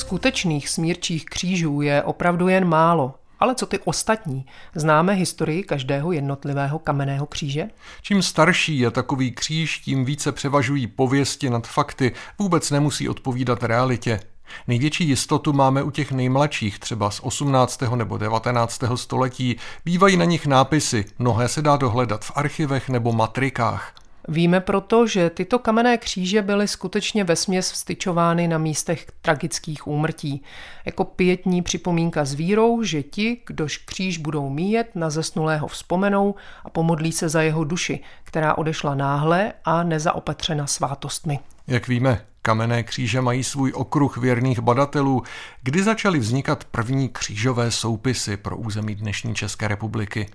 Skutečných 0.08 0.68
smírčích 0.68 1.24
křížů 1.24 1.80
je 1.80 2.02
opravdu 2.02 2.48
jen 2.48 2.64
málo. 2.64 3.14
Ale 3.40 3.54
co 3.54 3.66
ty 3.66 3.78
ostatní? 3.78 4.46
Známe 4.74 5.12
historii 5.12 5.62
každého 5.62 6.12
jednotlivého 6.12 6.78
kamenného 6.78 7.26
kříže? 7.26 7.68
Čím 8.02 8.22
starší 8.22 8.78
je 8.78 8.90
takový 8.90 9.32
kříž, 9.32 9.78
tím 9.78 10.04
více 10.04 10.32
převažují 10.32 10.86
pověsti 10.86 11.50
nad 11.50 11.66
fakty, 11.66 12.12
vůbec 12.38 12.70
nemusí 12.70 13.08
odpovídat 13.08 13.62
realitě. 13.62 14.20
Největší 14.66 15.08
jistotu 15.08 15.52
máme 15.52 15.82
u 15.82 15.90
těch 15.90 16.12
nejmladších, 16.12 16.78
třeba 16.78 17.10
z 17.10 17.20
18. 17.20 17.82
nebo 17.94 18.18
19. 18.18 18.82
století. 18.94 19.56
Bývají 19.84 20.16
na 20.16 20.24
nich 20.24 20.46
nápisy, 20.46 21.04
mnohé 21.18 21.48
se 21.48 21.62
dá 21.62 21.76
dohledat 21.76 22.24
v 22.24 22.32
archivech 22.34 22.88
nebo 22.88 23.12
matrikách. 23.12 23.94
Víme 24.30 24.60
proto, 24.60 25.06
že 25.06 25.30
tyto 25.30 25.58
kamenné 25.58 25.98
kříže 25.98 26.42
byly 26.42 26.68
skutečně 26.68 27.24
vesměs 27.24 27.72
vstyčovány 27.72 28.48
na 28.48 28.58
místech 28.58 29.06
tragických 29.22 29.86
úmrtí. 29.86 30.42
Jako 30.84 31.04
pětní 31.04 31.62
připomínka 31.62 32.24
s 32.24 32.34
vírou, 32.34 32.82
že 32.82 33.02
ti, 33.02 33.40
kdož 33.46 33.76
kříž 33.76 34.18
budou 34.18 34.50
míjet, 34.50 34.90
na 34.94 35.10
zesnulého 35.10 35.68
vzpomenou 35.68 36.34
a 36.64 36.70
pomodlí 36.70 37.12
se 37.12 37.28
za 37.28 37.42
jeho 37.42 37.64
duši, 37.64 38.00
která 38.24 38.54
odešla 38.54 38.94
náhle 38.94 39.52
a 39.64 39.82
nezaopatřena 39.82 40.66
svátostmi. 40.66 41.38
Jak 41.66 41.88
víme, 41.88 42.20
kamenné 42.42 42.82
kříže 42.82 43.20
mají 43.20 43.44
svůj 43.44 43.72
okruh 43.74 44.16
věrných 44.18 44.60
badatelů. 44.60 45.22
Kdy 45.62 45.82
začaly 45.82 46.18
vznikat 46.18 46.64
první 46.64 47.08
křížové 47.08 47.70
soupisy 47.70 48.36
pro 48.36 48.56
území 48.56 48.94
dnešní 48.94 49.34
České 49.34 49.68
republiky? 49.68 50.26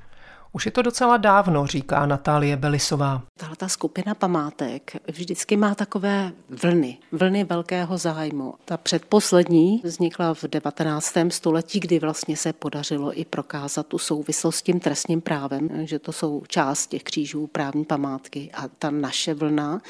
Už 0.55 0.65
je 0.65 0.71
to 0.71 0.81
docela 0.81 1.17
dávno, 1.17 1.67
říká 1.67 2.05
Natálie 2.05 2.57
Belisová. 2.57 3.21
Tahle 3.37 3.55
ta 3.55 3.67
skupina 3.67 4.15
památek 4.15 4.91
vždycky 5.07 5.57
má 5.57 5.75
takové 5.75 6.31
vlny, 6.49 6.97
vlny 7.11 7.43
velkého 7.43 7.97
zájmu. 7.97 8.53
Ta 8.65 8.77
předposlední 8.77 9.81
vznikla 9.83 10.33
v 10.33 10.43
19. 10.43 11.13
století, 11.29 11.79
kdy 11.79 11.99
vlastně 11.99 12.37
se 12.37 12.53
podařilo 12.53 13.19
i 13.19 13.25
prokázat 13.25 13.87
tu 13.87 13.97
souvislost 13.97 14.55
s 14.55 14.61
tím 14.61 14.79
trestním 14.79 15.21
právem, 15.21 15.69
že 15.83 15.99
to 15.99 16.11
jsou 16.11 16.43
část 16.47 16.87
těch 16.87 17.03
křížů 17.03 17.47
právní 17.47 17.85
památky. 17.85 18.49
A 18.53 18.63
ta 18.79 18.91
naše 18.91 19.33
vlna 19.33 19.81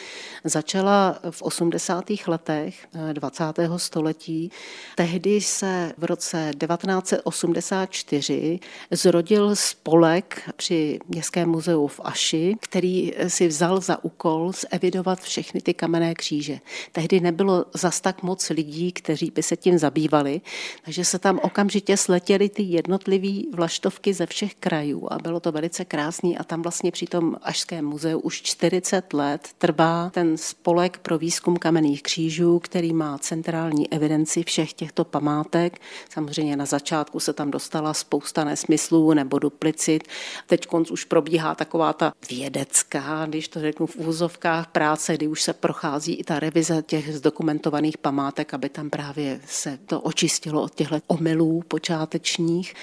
začala 0.44 1.16
v 1.32 1.42
80. 1.42 2.06
letech 2.28 2.88
20. 3.14 3.44
století. 3.78 4.52
Tehdy 4.96 5.42
se 5.42 5.94
v 5.98 6.04
roce 6.04 6.52
1984 6.68 8.60
zrodil 8.92 9.56
spolek 9.56 10.53
při 10.56 11.00
Městském 11.08 11.50
muzeu 11.50 11.88
v 11.88 12.00
Aši, 12.04 12.56
který 12.60 13.14
si 13.28 13.48
vzal 13.48 13.82
za 13.82 14.04
úkol 14.04 14.52
zevidovat 14.72 15.20
všechny 15.20 15.62
ty 15.62 15.74
kamenné 15.74 16.16
kříže. 16.16 16.60
Tehdy 16.92 17.20
nebylo 17.20 17.66
zas 17.74 18.02
tak 18.02 18.24
moc 18.24 18.50
lidí, 18.50 18.92
kteří 18.92 19.32
by 19.36 19.44
se 19.44 19.58
tím 19.58 19.78
zabývali, 19.78 20.42
takže 20.86 21.06
se 21.06 21.20
tam 21.20 21.40
okamžitě 21.44 21.98
sletěly 21.98 22.50
ty 22.50 22.64
jednotlivé 22.64 23.42
vlaštovky 23.54 24.14
ze 24.14 24.26
všech 24.26 24.56
krajů 24.56 25.08
a 25.12 25.18
bylo 25.18 25.40
to 25.40 25.52
velice 25.52 25.86
krásný 25.86 26.38
a 26.38 26.44
tam 26.44 26.62
vlastně 26.62 26.92
při 26.92 27.06
tom 27.06 27.36
Ašském 27.42 27.86
muzeu 27.86 28.20
už 28.20 28.42
40 28.42 29.14
let 29.14 29.50
trvá 29.58 30.10
ten 30.14 30.38
spolek 30.38 30.98
pro 30.98 31.18
výzkum 31.18 31.58
kamenných 31.58 32.04
křížů, 32.04 32.60
který 32.60 32.94
má 32.94 33.18
centrální 33.18 33.94
evidenci 33.94 34.44
všech 34.44 34.74
těchto 34.74 35.06
památek. 35.06 35.82
Samozřejmě 36.10 36.58
na 36.58 36.66
začátku 36.66 37.20
se 37.20 37.34
tam 37.34 37.52
dostala 37.52 37.94
spousta 37.94 38.44
nesmyslů 38.44 39.14
nebo 39.14 39.40
duplicit 39.40 40.04
Teď 40.48 40.68
konc 40.68 40.92
už 40.92 41.04
probíhá 41.06 41.56
taková 41.56 41.94
ta 41.94 42.14
vědecká, 42.30 43.26
když 43.26 43.48
to 43.48 43.60
řeknu 43.60 43.86
v 43.86 43.98
úzovkách 43.98 44.68
práce, 44.68 45.14
kdy 45.14 45.28
už 45.28 45.42
se 45.42 45.54
prochází 45.54 46.14
i 46.14 46.24
ta 46.24 46.40
revize 46.40 46.82
těch 46.82 47.16
zdokumentovaných 47.16 47.98
památek, 47.98 48.54
aby 48.54 48.70
tam 48.70 48.90
právě 48.90 49.40
se 49.48 49.80
to 49.86 50.02
očistilo 50.02 50.62
od 50.62 50.76
těchto 50.76 50.98
omylů 51.08 51.64
počátečních. 51.68 52.74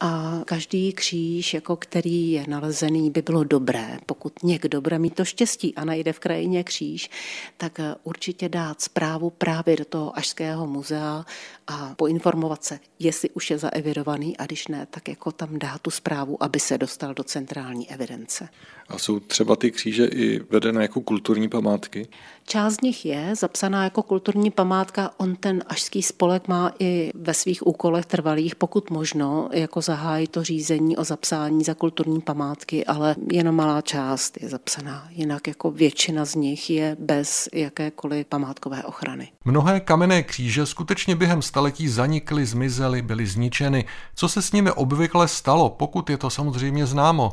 A 0.00 0.40
každý 0.44 0.92
kříž, 0.92 1.54
jako 1.54 1.76
který 1.76 2.32
je 2.32 2.44
nalezený, 2.48 3.10
by 3.10 3.22
bylo 3.22 3.44
dobré, 3.44 3.98
pokud 4.06 4.42
někdo 4.42 4.80
bude 4.80 4.98
mít 4.98 5.14
to 5.14 5.24
štěstí 5.24 5.74
a 5.74 5.84
najde 5.84 6.12
v 6.12 6.18
krajině 6.18 6.64
kříž, 6.64 7.10
tak 7.56 7.78
určitě 8.04 8.48
dát 8.48 8.80
zprávu 8.80 9.30
právě 9.30 9.76
do 9.76 9.84
toho 9.84 10.18
Ažského 10.18 10.66
muzea 10.66 11.24
a 11.66 11.94
poinformovat 11.96 12.64
se, 12.64 12.78
jestli 12.98 13.30
už 13.30 13.50
je 13.50 13.58
zaevidovaný 13.58 14.36
a 14.36 14.46
když 14.46 14.68
ne, 14.68 14.86
tak 14.90 15.08
jako 15.08 15.32
tam 15.32 15.58
dá 15.58 15.78
tu 15.78 15.90
zprávu, 15.90 16.42
aby 16.42 16.60
se 16.60 16.78
dostal 16.78 17.01
do 17.12 17.24
centrální 17.24 17.90
evidence. 17.90 18.48
A 18.88 18.98
jsou 18.98 19.20
třeba 19.20 19.56
ty 19.56 19.70
kříže 19.70 20.06
i 20.06 20.38
vedené 20.50 20.82
jako 20.82 21.00
kulturní 21.00 21.48
památky? 21.48 22.08
Část 22.46 22.74
z 22.74 22.80
nich 22.80 23.06
je 23.06 23.34
zapsaná 23.36 23.84
jako 23.84 24.02
kulturní 24.02 24.50
památka. 24.50 25.10
On 25.16 25.36
ten 25.36 25.62
ažský 25.66 26.02
spolek 26.02 26.48
má 26.48 26.72
i 26.78 27.10
ve 27.14 27.34
svých 27.34 27.66
úkolech 27.66 28.06
trvalých, 28.06 28.56
pokud 28.56 28.90
možno, 28.90 29.48
jako 29.52 29.80
zahájit 29.80 30.30
to 30.30 30.44
řízení 30.44 30.96
o 30.96 31.04
zapsání 31.04 31.64
za 31.64 31.74
kulturní 31.74 32.20
památky, 32.20 32.86
ale 32.86 33.16
jenom 33.32 33.54
malá 33.54 33.80
část 33.80 34.42
je 34.42 34.48
zapsaná. 34.48 35.08
Jinak 35.10 35.48
jako 35.48 35.70
většina 35.70 36.24
z 36.24 36.34
nich 36.34 36.70
je 36.70 36.96
bez 37.00 37.48
jakékoliv 37.52 38.26
památkové 38.26 38.84
ochrany. 38.84 39.28
Mnohé 39.44 39.80
kamenné 39.80 40.22
kříže 40.22 40.66
skutečně 40.66 41.16
během 41.16 41.42
staletí 41.42 41.88
zanikly, 41.88 42.46
zmizely, 42.46 43.02
byly 43.02 43.26
zničeny. 43.26 43.84
Co 44.14 44.28
se 44.28 44.42
s 44.42 44.52
nimi 44.52 44.72
obvykle 44.72 45.28
stalo, 45.28 45.70
pokud 45.70 46.10
je 46.10 46.18
to 46.18 46.30
samozřejmě 46.30 46.86
známo? 46.86 47.32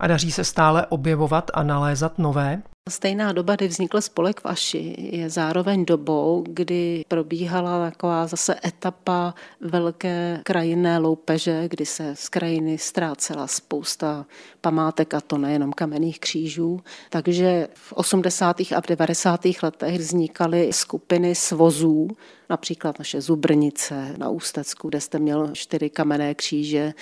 A 0.00 0.06
daří 0.06 0.32
se 0.32 0.44
stále 0.44 0.86
objevovat 0.86 1.50
a 1.54 1.62
nalézat 1.62 2.18
nové? 2.18 2.62
Stejná 2.90 3.32
doba, 3.32 3.56
kdy 3.56 3.68
vznikl 3.68 4.00
spolek 4.00 4.40
v 4.40 4.46
Aši, 4.46 4.94
je 4.98 5.30
zároveň 5.30 5.84
dobou, 5.84 6.44
kdy 6.48 7.04
probíhala 7.08 7.90
taková 7.90 8.26
zase 8.26 8.56
etapa 8.64 9.34
velké 9.60 10.40
krajinné 10.44 10.98
loupeže, 10.98 11.68
kdy 11.68 11.86
se 11.86 12.16
z 12.16 12.28
krajiny 12.28 12.78
ztrácela 12.78 13.46
spousta 13.46 14.26
památek, 14.60 15.14
a 15.14 15.20
to 15.20 15.38
nejenom 15.38 15.72
kamenných 15.72 16.20
křížů. 16.20 16.80
Takže 17.10 17.68
v 17.74 17.92
80. 17.92 18.60
a 18.60 18.80
v 18.80 18.86
90. 18.88 19.40
letech 19.62 19.98
vznikaly 19.98 20.72
skupiny 20.72 21.34
svozů, 21.34 22.08
například 22.50 22.98
naše 22.98 23.20
Zubrnice 23.20 24.14
na 24.18 24.28
Ústecku, 24.28 24.88
kde 24.88 25.00
jste 25.00 25.18
měl 25.18 25.50
čtyři 25.52 25.90
kamenné 25.90 26.34
kříže, 26.34 26.94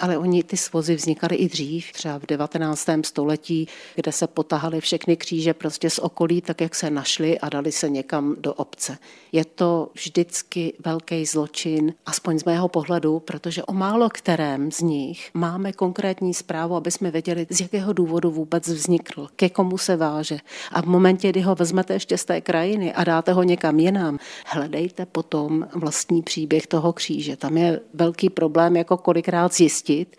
ale 0.00 0.18
oni 0.18 0.42
ty 0.42 0.56
svozy 0.56 0.94
vznikaly 0.94 1.36
i 1.36 1.48
dřív, 1.48 1.92
třeba 1.92 2.18
v 2.18 2.26
19. 2.26 2.88
století, 3.04 3.68
kde 3.94 4.12
se 4.12 4.26
potahaly 4.26 4.80
všechny 4.80 5.16
kříže 5.16 5.27
prostě 5.52 5.90
z 5.90 5.98
okolí, 5.98 6.40
tak 6.40 6.60
jak 6.60 6.74
se 6.74 6.90
našli 6.90 7.38
a 7.38 7.48
dali 7.48 7.72
se 7.72 7.90
někam 7.90 8.36
do 8.38 8.54
obce. 8.54 8.98
Je 9.32 9.44
to 9.44 9.90
vždycky 9.94 10.72
velký 10.84 11.26
zločin, 11.26 11.94
aspoň 12.06 12.38
z 12.38 12.44
mého 12.44 12.68
pohledu, 12.68 13.20
protože 13.20 13.62
o 13.62 13.72
málo 13.72 14.08
kterém 14.08 14.72
z 14.72 14.80
nich 14.80 15.30
máme 15.34 15.72
konkrétní 15.72 16.34
zprávu, 16.34 16.76
aby 16.76 16.90
jsme 16.90 17.10
věděli, 17.10 17.46
z 17.50 17.60
jakého 17.60 17.92
důvodu 17.92 18.30
vůbec 18.30 18.68
vznikl, 18.68 19.28
ke 19.36 19.48
komu 19.48 19.78
se 19.78 19.96
váže. 19.96 20.38
A 20.72 20.82
v 20.82 20.86
momentě, 20.86 21.30
kdy 21.30 21.40
ho 21.40 21.54
vezmete 21.54 21.92
ještě 21.92 22.18
z 22.18 22.24
té 22.24 22.40
krajiny 22.40 22.94
a 22.94 23.04
dáte 23.04 23.32
ho 23.32 23.42
někam 23.42 23.78
jinam, 23.78 24.18
hledejte 24.46 25.06
potom 25.06 25.68
vlastní 25.74 26.22
příběh 26.22 26.66
toho 26.66 26.92
kříže. 26.92 27.36
Tam 27.36 27.56
je 27.56 27.80
velký 27.94 28.30
problém, 28.30 28.76
jako 28.76 28.96
kolikrát 28.96 29.54
zjistit, 29.54 30.16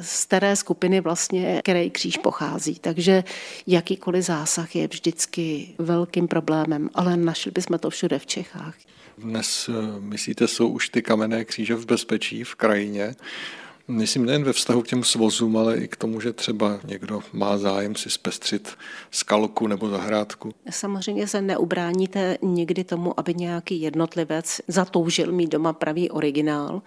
z 0.00 0.24
které 0.24 0.56
skupiny 0.56 1.00
vlastně, 1.00 1.60
který 1.64 1.90
kříž 1.90 2.16
pochází. 2.16 2.78
Takže 2.78 3.24
jakýkoliv 3.66 4.24
zásah 4.24 4.51
je 4.74 4.88
vždycky 4.88 5.74
velkým 5.78 6.28
problémem, 6.28 6.90
ale 6.94 7.16
našli 7.16 7.50
bychom 7.50 7.78
to 7.78 7.90
všude 7.90 8.18
v 8.18 8.26
Čechách. 8.26 8.74
Dnes, 9.18 9.68
eh, 9.68 10.00
myslíte, 10.00 10.48
jsou 10.48 10.68
už 10.68 10.88
ty 10.88 11.02
kamenné 11.02 11.44
kříže 11.44 11.74
v 11.74 11.86
bezpečí 11.86 12.44
v 12.44 12.54
krajině? 12.54 13.14
Myslím 13.88 14.26
nejen 14.26 14.44
ve 14.44 14.52
vztahu 14.52 14.82
k 14.82 14.88
těm 14.88 15.04
svozům, 15.04 15.56
ale 15.56 15.76
i 15.76 15.88
k 15.88 15.96
tomu, 15.96 16.20
že 16.20 16.32
třeba 16.32 16.80
někdo 16.84 17.20
má 17.32 17.58
zájem 17.58 17.94
si 17.94 18.10
zpestřit 18.10 18.74
skalku 19.10 19.66
nebo 19.66 19.88
zahrádku. 19.88 20.54
Samozřejmě 20.70 21.26
se 21.26 21.42
neubráníte 21.42 22.38
nikdy 22.42 22.84
tomu, 22.84 23.20
aby 23.20 23.34
nějaký 23.34 23.80
jednotlivec 23.80 24.60
zatoužil 24.68 25.32
mít 25.32 25.50
doma 25.50 25.72
pravý 25.72 26.10
originál, 26.10 26.82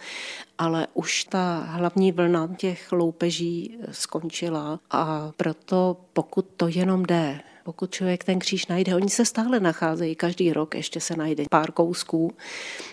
ale 0.58 0.88
už 0.94 1.24
ta 1.24 1.68
hlavní 1.70 2.12
vlna 2.12 2.50
těch 2.58 2.92
loupeží 2.92 3.78
skončila 3.92 4.80
a 4.92 5.32
proto 5.38 5.98
pokud 6.14 6.46
to 6.58 6.68
jenom 6.68 7.04
jde, 7.04 7.40
pokud 7.66 7.92
člověk 7.92 8.24
ten 8.24 8.40
kříž 8.40 8.68
najde, 8.68 8.96
oni 8.96 9.10
se 9.10 9.26
stále 9.26 9.60
nacházejí, 9.60 10.16
každý 10.16 10.54
rok 10.54 10.76
ještě 10.76 11.00
se 11.00 11.16
najde 11.16 11.44
pár 11.50 11.72
kousků, 11.72 12.32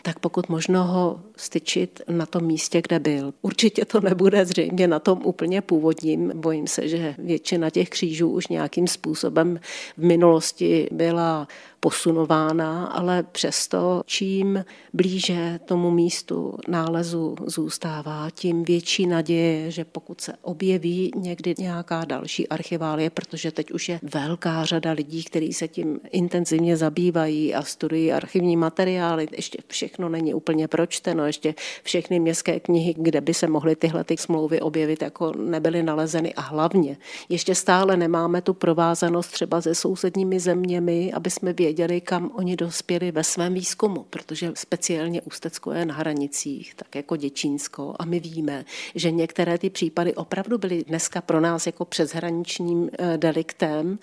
tak 0.03 0.19
pokud 0.19 0.49
možno 0.49 0.85
ho 0.85 1.21
styčit 1.37 2.01
na 2.09 2.27
tom 2.27 2.45
místě, 2.45 2.83
kde 2.83 2.99
byl. 2.99 3.35
Určitě 3.43 3.85
to 3.85 4.01
nebude 4.01 4.47
zřejmě 4.47 4.89
na 4.89 4.99
tom 4.99 5.21
úplně 5.25 5.61
původním. 5.61 6.33
Bojím 6.35 6.67
se, 6.67 6.89
že 6.89 7.15
většina 7.19 7.71
těch 7.71 7.89
křížů 7.89 8.31
už 8.31 8.49
nějakým 8.49 8.87
způsobem 8.87 9.61
v 9.97 10.05
minulosti 10.05 10.89
byla 10.93 11.49
posunována, 11.85 12.87
ale 12.87 13.23
přesto 13.23 14.03
čím 14.07 14.65
blíže 14.93 15.61
tomu 15.65 15.91
místu 15.91 16.55
nálezu 16.69 17.35
zůstává, 17.47 18.31
tím 18.35 18.65
větší 18.65 19.07
naděje, 19.07 19.71
že 19.71 19.85
pokud 19.85 20.21
se 20.21 20.33
objeví 20.43 21.11
někdy 21.17 21.55
nějaká 21.59 22.05
další 22.05 22.49
archiválie, 22.49 23.11
protože 23.11 23.51
teď 23.51 23.71
už 23.71 23.89
je 23.89 24.01
velká 24.03 24.65
řada 24.65 24.93
lidí, 24.93 25.25
kteří 25.25 25.53
se 25.53 25.69
tím 25.69 26.01
intenzivně 26.11 26.77
zabývají 26.77 27.55
a 27.55 27.63
studují 27.63 28.13
archivní 28.13 28.57
materiály, 28.57 29.29
ještě 29.37 29.59
všechno 29.67 30.09
není 30.09 30.35
úplně 30.35 30.69
pročteno, 30.69 31.27
ještě 31.27 31.55
všechny 31.83 32.21
městské 32.21 32.61
knihy, 32.61 32.95
kde 32.99 33.21
by 33.21 33.35
se 33.35 33.47
mohly 33.49 33.77
tyhle 33.77 34.05
ty 34.05 34.17
smlouvy 34.17 34.61
objevit, 34.61 35.03
jako 35.03 35.33
nebyly 35.33 35.83
nalezeny. 35.83 36.35
A 36.35 36.41
hlavně 36.41 36.97
ještě 37.29 37.55
stále 37.55 37.97
nemáme 37.97 38.43
tu 38.43 38.55
provázanost 38.55 39.31
třeba 39.33 39.61
se 39.61 39.75
sousedními 39.75 40.41
zeměmi, 40.41 41.13
aby 41.13 41.31
jsme 41.31 41.53
věděli, 41.53 41.72
věděli, 41.73 42.01
kam 42.01 42.31
oni 42.35 42.57
dospěli 42.57 43.13
ve 43.13 43.25
svém 43.25 43.55
výzkumu, 43.55 44.07
protože 44.11 44.53
speciálně 44.55 45.23
Ústecko 45.23 45.73
je 45.73 45.87
na 45.87 45.95
hranicích, 45.95 46.75
tak 46.75 46.95
jako 46.95 47.17
Děčínsko 47.17 47.95
a 47.99 48.05
my 48.05 48.21
víme, 48.21 48.65
že 48.95 49.11
některé 49.11 49.59
ty 49.59 49.71
případy 49.71 50.15
opravdu 50.15 50.59
byly 50.59 50.85
dneska 50.85 51.21
pro 51.21 51.41
nás 51.41 51.67
jako 51.67 51.85
přeshraničním 51.85 52.91
eh, 52.99 53.19
deliktem. 53.19 53.99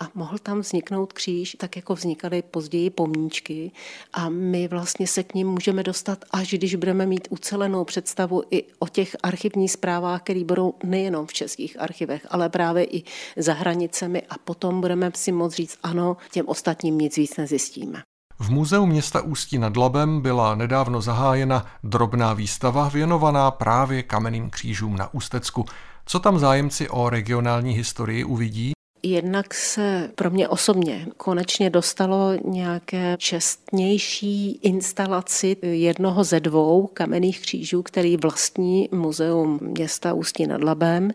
A 0.00 0.08
mohl 0.14 0.38
tam 0.38 0.60
vzniknout 0.60 1.12
kříž, 1.12 1.56
tak 1.58 1.76
jako 1.76 1.94
vznikaly 1.94 2.42
později 2.42 2.90
pomníčky. 2.90 3.70
A 4.12 4.28
my 4.28 4.68
vlastně 4.68 5.06
se 5.06 5.22
k 5.22 5.34
ním 5.34 5.48
můžeme 5.48 5.82
dostat, 5.82 6.24
až 6.30 6.54
když 6.54 6.74
budeme 6.74 7.06
mít 7.06 7.28
ucelenou 7.30 7.84
představu 7.84 8.42
i 8.50 8.64
o 8.78 8.88
těch 8.88 9.16
archivních 9.22 9.72
zprávách, 9.72 10.22
které 10.22 10.44
budou 10.44 10.74
nejenom 10.84 11.26
v 11.26 11.32
českých 11.32 11.80
archivech, 11.80 12.26
ale 12.30 12.48
právě 12.48 12.84
i 12.84 13.02
za 13.36 13.52
hranicemi. 13.52 14.22
A 14.30 14.38
potom 14.38 14.80
budeme 14.80 15.10
si 15.14 15.32
moct 15.32 15.54
říct, 15.54 15.78
ano, 15.82 16.16
těm 16.32 16.48
ostatním 16.48 16.98
nic 16.98 17.13
víc 17.16 17.36
nezjistíme. 17.36 18.02
V 18.38 18.50
muzeu 18.50 18.86
města 18.86 19.20
Ústí 19.20 19.58
nad 19.58 19.76
Labem 19.76 20.20
byla 20.20 20.54
nedávno 20.54 21.00
zahájena 21.00 21.66
drobná 21.84 22.32
výstava 22.32 22.88
věnovaná 22.88 23.50
právě 23.50 24.02
kamenným 24.02 24.50
křížům 24.50 24.96
na 24.96 25.14
Ústecku. 25.14 25.64
Co 26.06 26.18
tam 26.18 26.38
zájemci 26.38 26.88
o 26.88 27.10
regionální 27.10 27.72
historii 27.72 28.24
uvidí? 28.24 28.72
Jednak 29.02 29.54
se 29.54 30.10
pro 30.14 30.30
mě 30.30 30.48
osobně 30.48 31.06
konečně 31.16 31.70
dostalo 31.70 32.34
nějaké 32.44 33.16
čestnější 33.18 34.52
instalaci 34.52 35.56
jednoho 35.62 36.24
ze 36.24 36.40
dvou 36.40 36.86
kamenných 36.86 37.40
křížů, 37.40 37.82
který 37.82 38.16
vlastní 38.16 38.88
muzeum 38.92 39.58
města 39.62 40.12
Ústí 40.12 40.46
nad 40.46 40.64
Labem. 40.64 41.10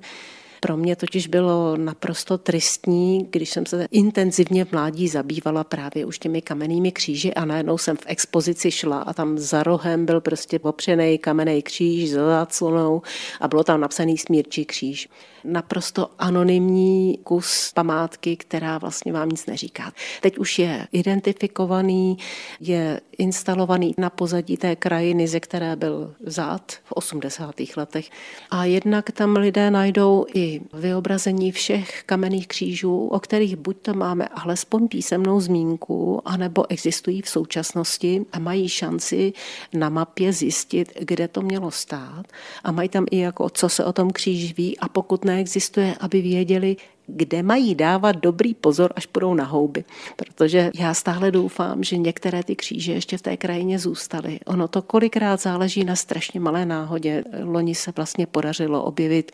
Pro 0.60 0.78
mě 0.78 0.96
totiž 0.96 1.28
bylo 1.28 1.78
naprosto 1.78 2.38
tristní, 2.38 3.28
když 3.30 3.50
jsem 3.50 3.66
se 3.66 3.86
intenzivně 3.92 4.66
v 4.66 4.72
mládí 4.72 5.08
zabývala 5.08 5.64
právě 5.64 6.06
už 6.06 6.20
těmi 6.20 6.42
kamennými 6.42 6.92
kříži 6.92 7.34
a 7.34 7.46
najednou 7.46 7.78
jsem 7.78 7.98
v 7.98 8.04
expozici 8.06 8.72
šla 8.72 9.00
a 9.00 9.14
tam 9.14 9.38
za 9.38 9.64
rohem 9.64 10.06
byl 10.06 10.22
prostě 10.22 10.60
opřený 10.60 11.18
kamenný 11.18 11.62
kříž 11.62 12.12
záclonou 12.12 13.02
a 13.42 13.48
bylo 13.48 13.64
tam 13.64 13.82
napsaný 13.82 14.18
smírčí 14.18 14.66
kříž 14.66 15.10
naprosto 15.44 16.10
anonymní 16.20 17.20
kus 17.24 17.72
památky, 17.74 18.38
která 18.38 18.78
vlastně 18.78 19.14
vám 19.14 19.30
nic 19.30 19.46
neříká. 19.46 19.92
Teď 20.22 20.38
už 20.38 20.60
je 20.60 20.88
identifikovaný, 20.92 22.18
je 22.60 23.02
instalovaný 23.18 23.94
na 23.98 24.10
pozadí 24.10 24.58
té 24.58 24.76
krajiny, 24.76 25.28
ze 25.28 25.40
které 25.40 25.76
byl 25.76 26.14
vzat 26.20 26.72
v 26.72 26.92
80. 26.92 27.56
letech. 27.78 28.10
A 28.52 28.66
jednak 28.66 29.12
tam 29.12 29.36
lidé 29.36 29.72
najdou 29.72 30.26
i 30.34 30.62
vyobrazení 30.74 31.52
všech 31.52 32.04
kamenných 32.06 32.48
křížů, 32.48 33.08
o 33.08 33.20
kterých 33.20 33.56
buď 33.56 33.78
to 33.82 33.94
máme 33.94 34.28
alespoň 34.28 34.88
písemnou 34.88 35.40
zmínku, 35.40 36.22
anebo 36.26 36.72
existují 36.72 37.22
v 37.22 37.30
současnosti 37.30 38.26
a 38.32 38.40
mají 38.40 38.70
šanci 38.70 39.34
na 39.74 39.90
mapě 39.90 40.34
zjistit, 40.34 40.94
kde 41.00 41.28
to 41.28 41.42
mělo 41.42 41.72
stát. 41.72 42.26
A 42.64 42.72
mají 42.72 42.90
tam 42.90 43.06
i 43.12 43.18
jako, 43.18 43.50
co 43.50 43.70
se 43.70 43.86
o 43.86 43.94
tom 43.94 44.10
kříži 44.10 44.54
ví 44.58 44.80
a 44.80 44.90
pokud 44.90 45.26
neexistuje, 45.30 45.96
aby 46.00 46.22
věděli, 46.22 46.76
kde 47.16 47.44
mají 47.44 47.76
dávat 47.76 48.16
dobrý 48.16 48.54
pozor, 48.54 48.94
až 48.96 49.06
půjdou 49.06 49.34
na 49.34 49.44
houby. 49.44 49.84
Protože 50.16 50.72
já 50.76 50.94
stále 50.94 51.32
doufám, 51.32 51.84
že 51.84 51.98
některé 51.98 52.44
ty 52.44 52.56
kříže 52.56 52.94
ještě 52.94 53.18
v 53.18 53.22
té 53.22 53.38
krajině 53.38 53.80
zůstaly. 53.80 54.40
Ono 54.46 54.68
to 54.68 54.82
kolikrát 54.82 55.42
záleží 55.42 55.84
na 55.84 55.96
strašně 55.96 56.40
malé 56.40 56.66
náhodě. 56.66 57.24
Loni 57.44 57.76
se 57.76 57.92
vlastně 57.96 58.28
podařilo 58.28 58.84
objevit 58.84 59.32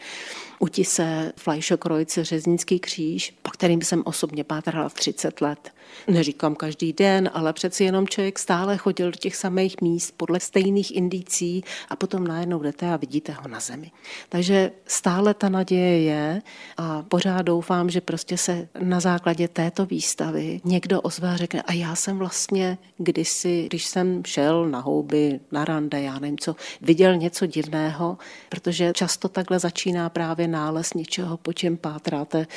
u 0.60 0.68
Tise 0.68 1.34
Fleischokreuz 1.36 2.18
řeznický 2.22 2.80
kříž, 2.80 3.34
po 3.42 3.52
kterým 3.52 3.82
jsem 3.82 4.04
osobně 4.06 4.44
pátrala 4.44 4.90
v 4.90 4.94
30 4.94 5.42
let. 5.42 5.72
Neříkám 6.08 6.56
každý 6.56 6.94
den, 6.94 7.30
ale 7.34 7.54
přeci 7.54 7.84
jenom 7.84 8.08
člověk 8.08 8.40
stále 8.40 8.78
chodil 8.78 9.12
do 9.12 9.18
těch 9.18 9.36
samých 9.36 9.82
míst 9.82 10.14
podle 10.18 10.40
stejných 10.40 10.96
indicí 10.96 11.64
a 11.90 11.96
potom 11.96 12.28
najednou 12.28 12.60
jdete 12.60 12.94
a 12.94 12.98
vidíte 12.98 13.32
ho 13.32 13.48
na 13.48 13.60
zemi. 13.60 13.92
Takže 14.30 14.72
stále 14.88 15.34
ta 15.34 15.50
naděje 15.50 16.02
je 16.02 16.42
a 16.78 17.04
pořád 17.04 17.42
že 17.88 18.02
prostě 18.02 18.38
se 18.38 18.68
na 18.80 19.00
základě 19.00 19.48
této 19.48 19.86
výstavy 19.86 20.62
někdo 20.64 21.02
ozve 21.02 21.30
a 21.30 21.38
řekne, 21.38 21.62
a 21.62 21.74
já 21.74 21.96
jsem 21.96 22.18
vlastně 22.18 22.78
kdysi, 22.98 23.66
když 23.70 23.86
jsem 23.86 24.24
šel 24.26 24.70
na 24.70 24.80
houby, 24.80 25.40
na 25.52 25.66
rande, 25.66 26.02
já 26.02 26.20
nevím 26.20 26.38
co, 26.38 26.56
viděl 26.82 27.16
něco 27.16 27.46
divného, 27.46 28.18
protože 28.50 28.92
často 28.94 29.30
takhle 29.30 29.60
začíná 29.60 30.10
právě 30.10 30.48
nález 30.48 30.94
něčeho, 30.94 31.38
po 31.38 31.54
čem 31.54 31.78
pátráte 31.78 32.48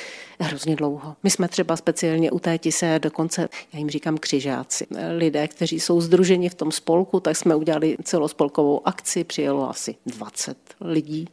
hrozně 0.40 0.77
dlouho. 0.77 1.16
My 1.23 1.31
jsme 1.31 1.49
třeba 1.49 1.77
speciálně 1.77 2.31
u 2.31 2.38
té 2.38 2.59
tise 2.59 2.99
dokonce, 2.99 3.49
já 3.73 3.79
jim 3.79 3.90
říkám 3.90 4.18
křižáci, 4.18 4.87
lidé, 5.16 5.49
kteří 5.49 5.81
jsou 5.81 6.01
združeni 6.01 6.49
v 6.49 6.55
tom 6.55 6.73
spolku, 6.73 7.21
tak 7.21 7.37
jsme 7.37 7.55
udělali 7.55 7.97
celospolkovou 8.03 8.88
akci, 8.88 9.25
přijelo 9.25 9.71
asi 9.71 9.94
20 10.07 10.57
lidí. 10.81 11.29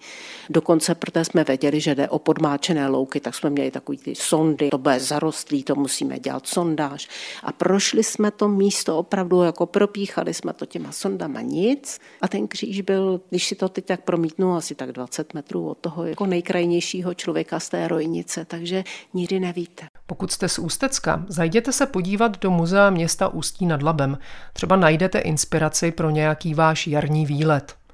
Dokonce, 0.49 0.95
protože 0.95 1.25
jsme 1.25 1.43
věděli, 1.43 1.79
že 1.79 1.95
jde 1.95 2.09
o 2.09 2.19
podmáčené 2.19 2.87
louky, 2.87 3.19
tak 3.19 3.35
jsme 3.35 3.49
měli 3.65 3.71
takový 3.71 3.97
ty 3.97 4.15
sondy, 4.15 4.69
to 4.69 4.77
bude 4.77 4.99
zarostlý, 4.99 5.63
to 5.63 5.75
musíme 5.75 6.19
dělat 6.19 6.47
sondáž. 6.47 7.07
A 7.43 7.51
prošli 7.51 8.03
jsme 8.03 8.31
to 8.31 8.47
místo 8.47 8.97
opravdu, 8.97 9.41
jako 9.41 9.65
propíchali 9.65 10.33
jsme 10.33 10.53
to 10.53 10.65
těma 10.65 10.91
sondama 10.91 11.41
nic. 11.41 11.99
A 12.21 12.27
ten 12.27 12.47
kříž 12.47 12.81
byl, 12.81 13.21
když 13.29 13.47
si 13.47 13.55
to 13.55 13.69
teď 13.69 13.85
tak 13.85 14.01
promítnu, 14.01 14.55
asi 14.55 14.75
tak 14.75 14.91
20 14.91 15.33
metrů 15.33 15.69
od 15.69 15.77
toho 15.77 16.05
jako 16.05 16.25
nejkrajnějšího 16.25 17.13
člověka 17.13 17.59
z 17.59 17.69
té 17.69 17.87
rojnice, 17.87 18.45
takže 18.45 18.83
nikdy 19.13 19.39
nevíte. 19.39 19.85
Pokud 20.07 20.31
jste 20.31 20.49
z 20.49 20.59
Ústecka, 20.59 21.25
zajděte 21.27 21.71
se 21.71 21.85
podívat 21.85 22.39
do 22.39 22.51
muzea 22.51 22.89
města 22.89 23.27
Ústí 23.27 23.65
nad 23.65 23.83
Labem. 23.83 24.17
Třeba 24.53 24.75
najdete 24.75 25.19
inspiraci 25.19 25.91
pro 25.91 26.09
nějaký 26.09 26.53
váš 26.53 26.87
jarní 26.87 27.25
výlet. 27.25 27.84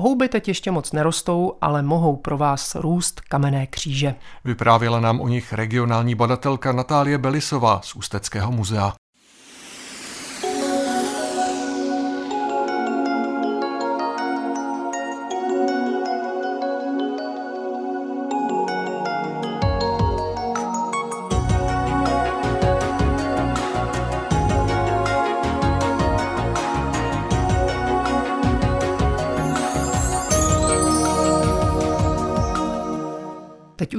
Houby 0.00 0.28
teď 0.28 0.48
ještě 0.48 0.70
moc 0.70 0.92
nerostou, 0.92 1.52
ale 1.60 1.82
mohou 1.82 2.16
pro 2.16 2.38
vás 2.38 2.74
růst 2.74 3.20
kamenné 3.20 3.66
kříže. 3.66 4.14
Vyprávěla 4.44 5.00
nám 5.00 5.20
o 5.20 5.28
nich 5.28 5.52
regionální 5.52 6.14
badatelka 6.14 6.72
Natálie 6.72 7.18
Belisová 7.18 7.80
z 7.84 7.94
Ústeckého 7.94 8.52
muzea. 8.52 8.92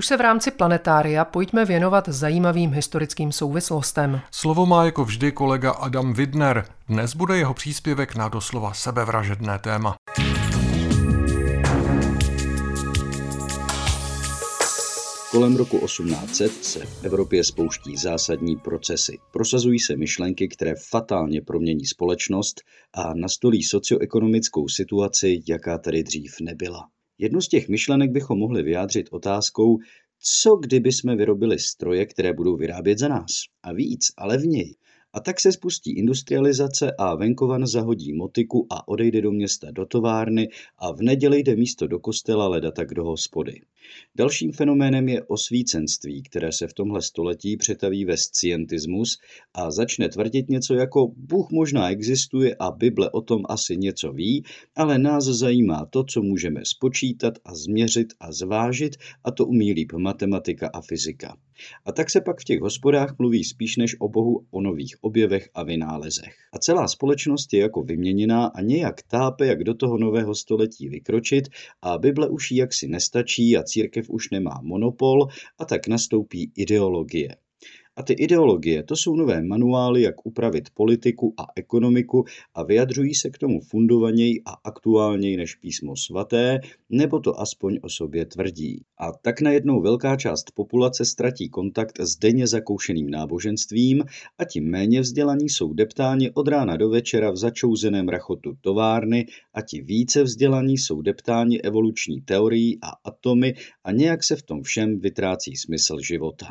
Se 0.09 0.17
v 0.17 0.21
rámci 0.21 0.51
planetária 0.51 1.25
pojďme 1.25 1.65
věnovat 1.65 2.09
zajímavým 2.09 2.73
historickým 2.73 3.31
souvislostem. 3.31 4.21
Slovo 4.31 4.65
má 4.65 4.85
jako 4.85 5.05
vždy 5.05 5.31
kolega 5.31 5.71
Adam 5.71 6.13
Widner. 6.13 6.65
Dnes 6.87 7.15
bude 7.15 7.37
jeho 7.37 7.53
příspěvek 7.53 8.15
na 8.15 8.29
doslova 8.29 8.73
sebevražedné 8.73 9.59
téma. 9.59 9.95
Kolem 15.31 15.55
roku 15.55 15.79
1800 15.79 16.65
se 16.65 16.79
v 16.79 17.03
Evropě 17.03 17.43
spouští 17.43 17.97
zásadní 17.97 18.55
procesy. 18.55 19.17
Prosazují 19.31 19.79
se 19.79 19.95
myšlenky, 19.95 20.47
které 20.47 20.73
fatálně 20.89 21.41
promění 21.41 21.85
společnost 21.85 22.61
a 22.93 23.13
nastolí 23.13 23.63
socioekonomickou 23.63 24.67
situaci, 24.67 25.41
jaká 25.47 25.77
tady 25.77 26.03
dřív 26.03 26.35
nebyla. 26.41 26.87
Jednu 27.19 27.41
z 27.41 27.47
těch 27.47 27.69
myšlenek 27.69 28.11
bychom 28.11 28.39
mohli 28.39 28.63
vyjádřit 28.63 29.07
otázkou, 29.11 29.77
co 30.19 30.55
kdyby 30.55 30.91
jsme 30.91 31.15
vyrobili 31.15 31.59
stroje, 31.59 32.05
které 32.05 32.33
budou 32.33 32.57
vyrábět 32.57 32.99
za 32.99 33.07
nás. 33.07 33.31
A 33.63 33.73
víc 33.73 34.01
a 34.17 34.25
levněji. 34.25 34.75
A 35.13 35.19
tak 35.19 35.39
se 35.39 35.51
spustí 35.51 35.97
industrializace 35.97 36.91
a 36.97 37.15
venkovan 37.15 37.67
zahodí 37.67 38.13
motiku 38.13 38.67
a 38.69 38.87
odejde 38.87 39.21
do 39.21 39.31
města 39.31 39.71
do 39.71 39.85
továrny 39.85 40.49
a 40.77 40.91
v 40.91 41.01
neděli 41.01 41.39
jde 41.39 41.55
místo 41.55 41.87
do 41.87 41.99
kostela 41.99 42.47
leda 42.47 42.71
tak 42.71 42.93
do 42.93 43.03
hospody. 43.03 43.61
Dalším 44.15 44.51
fenoménem 44.51 45.09
je 45.09 45.23
osvícenství, 45.23 46.23
které 46.23 46.51
se 46.51 46.67
v 46.67 46.73
tomhle 46.73 47.01
století 47.01 47.57
přetaví 47.57 48.05
ve 48.05 48.17
scientismus 48.17 49.17
a 49.53 49.71
začne 49.71 50.09
tvrdit 50.09 50.49
něco 50.49 50.73
jako 50.73 51.11
Bůh 51.17 51.51
možná 51.51 51.89
existuje 51.89 52.55
a 52.59 52.71
Bible 52.71 53.09
o 53.09 53.21
tom 53.21 53.41
asi 53.49 53.77
něco 53.77 54.11
ví, 54.11 54.43
ale 54.75 54.99
nás 54.99 55.23
zajímá 55.25 55.85
to, 55.85 56.03
co 56.03 56.21
můžeme 56.21 56.61
spočítat 56.63 57.33
a 57.45 57.55
změřit 57.55 58.13
a 58.19 58.31
zvážit 58.31 58.95
a 59.23 59.31
to 59.31 59.45
umí 59.45 59.73
líp 59.73 59.91
matematika 59.93 60.69
a 60.73 60.81
fyzika. 60.81 61.37
A 61.85 61.91
tak 61.91 62.09
se 62.09 62.21
pak 62.21 62.41
v 62.41 62.43
těch 62.43 62.59
hospodách 62.59 63.15
mluví 63.19 63.43
spíš 63.43 63.77
než 63.77 63.95
o 63.99 64.09
Bohu 64.09 64.45
o 64.51 64.61
nových 64.61 64.98
objevech 65.01 65.49
a 65.53 65.63
vynálezech. 65.63 66.35
A 66.53 66.59
celá 66.59 66.87
společnost 66.87 67.53
je 67.53 67.59
jako 67.59 67.83
vyměněná 67.83 68.45
a 68.45 68.61
nějak 68.61 69.01
tápe, 69.01 69.45
jak 69.45 69.63
do 69.63 69.73
toho 69.73 69.97
nového 69.97 70.35
století 70.35 70.89
vykročit 70.89 71.49
a 71.81 71.97
Bible 71.97 72.29
už 72.29 72.51
jaksi 72.51 72.87
nestačí 72.87 73.57
a 73.57 73.63
církev 73.63 74.09
už 74.09 74.29
nemá 74.29 74.59
monopol 74.63 75.27
a 75.59 75.65
tak 75.65 75.87
nastoupí 75.87 76.51
ideologie. 76.55 77.35
A 77.99 78.03
ty 78.03 78.13
ideologie, 78.13 78.83
to 78.83 78.95
jsou 78.95 79.15
nové 79.15 79.43
manuály, 79.43 80.01
jak 80.01 80.25
upravit 80.25 80.69
politiku 80.73 81.33
a 81.37 81.45
ekonomiku 81.55 82.25
a 82.53 82.63
vyjadřují 82.63 83.15
se 83.15 83.29
k 83.29 83.37
tomu 83.37 83.61
fundovaněji 83.61 84.41
a 84.45 84.51
aktuálněji 84.63 85.37
než 85.37 85.55
písmo 85.55 85.95
svaté, 85.95 86.59
nebo 86.89 87.19
to 87.19 87.39
aspoň 87.39 87.79
o 87.81 87.89
sobě 87.89 88.25
tvrdí. 88.25 88.83
A 88.99 89.11
tak 89.11 89.41
najednou 89.41 89.81
velká 89.81 90.15
část 90.15 90.51
populace 90.53 91.05
ztratí 91.05 91.49
kontakt 91.49 91.99
s 91.99 92.15
denně 92.15 92.47
zakoušeným 92.47 93.09
náboženstvím 93.09 94.03
a 94.37 94.45
tím 94.45 94.69
méně 94.69 95.01
vzdělaní 95.01 95.49
jsou 95.49 95.73
deptáni 95.73 96.31
od 96.31 96.47
rána 96.47 96.77
do 96.77 96.89
večera 96.89 97.31
v 97.31 97.37
začouzeném 97.37 98.09
rachotu 98.09 98.53
továrny 98.61 99.25
a 99.53 99.61
ti 99.61 99.81
více 99.81 100.23
vzdělaní 100.23 100.77
jsou 100.77 101.01
deptáni 101.01 101.61
evoluční 101.61 102.21
teorií 102.21 102.77
a 102.81 102.89
atomy 103.03 103.55
a 103.83 103.91
nějak 103.91 104.23
se 104.23 104.35
v 104.35 104.43
tom 104.43 104.63
všem 104.63 104.99
vytrácí 104.99 105.55
smysl 105.55 105.99
života. 106.01 106.47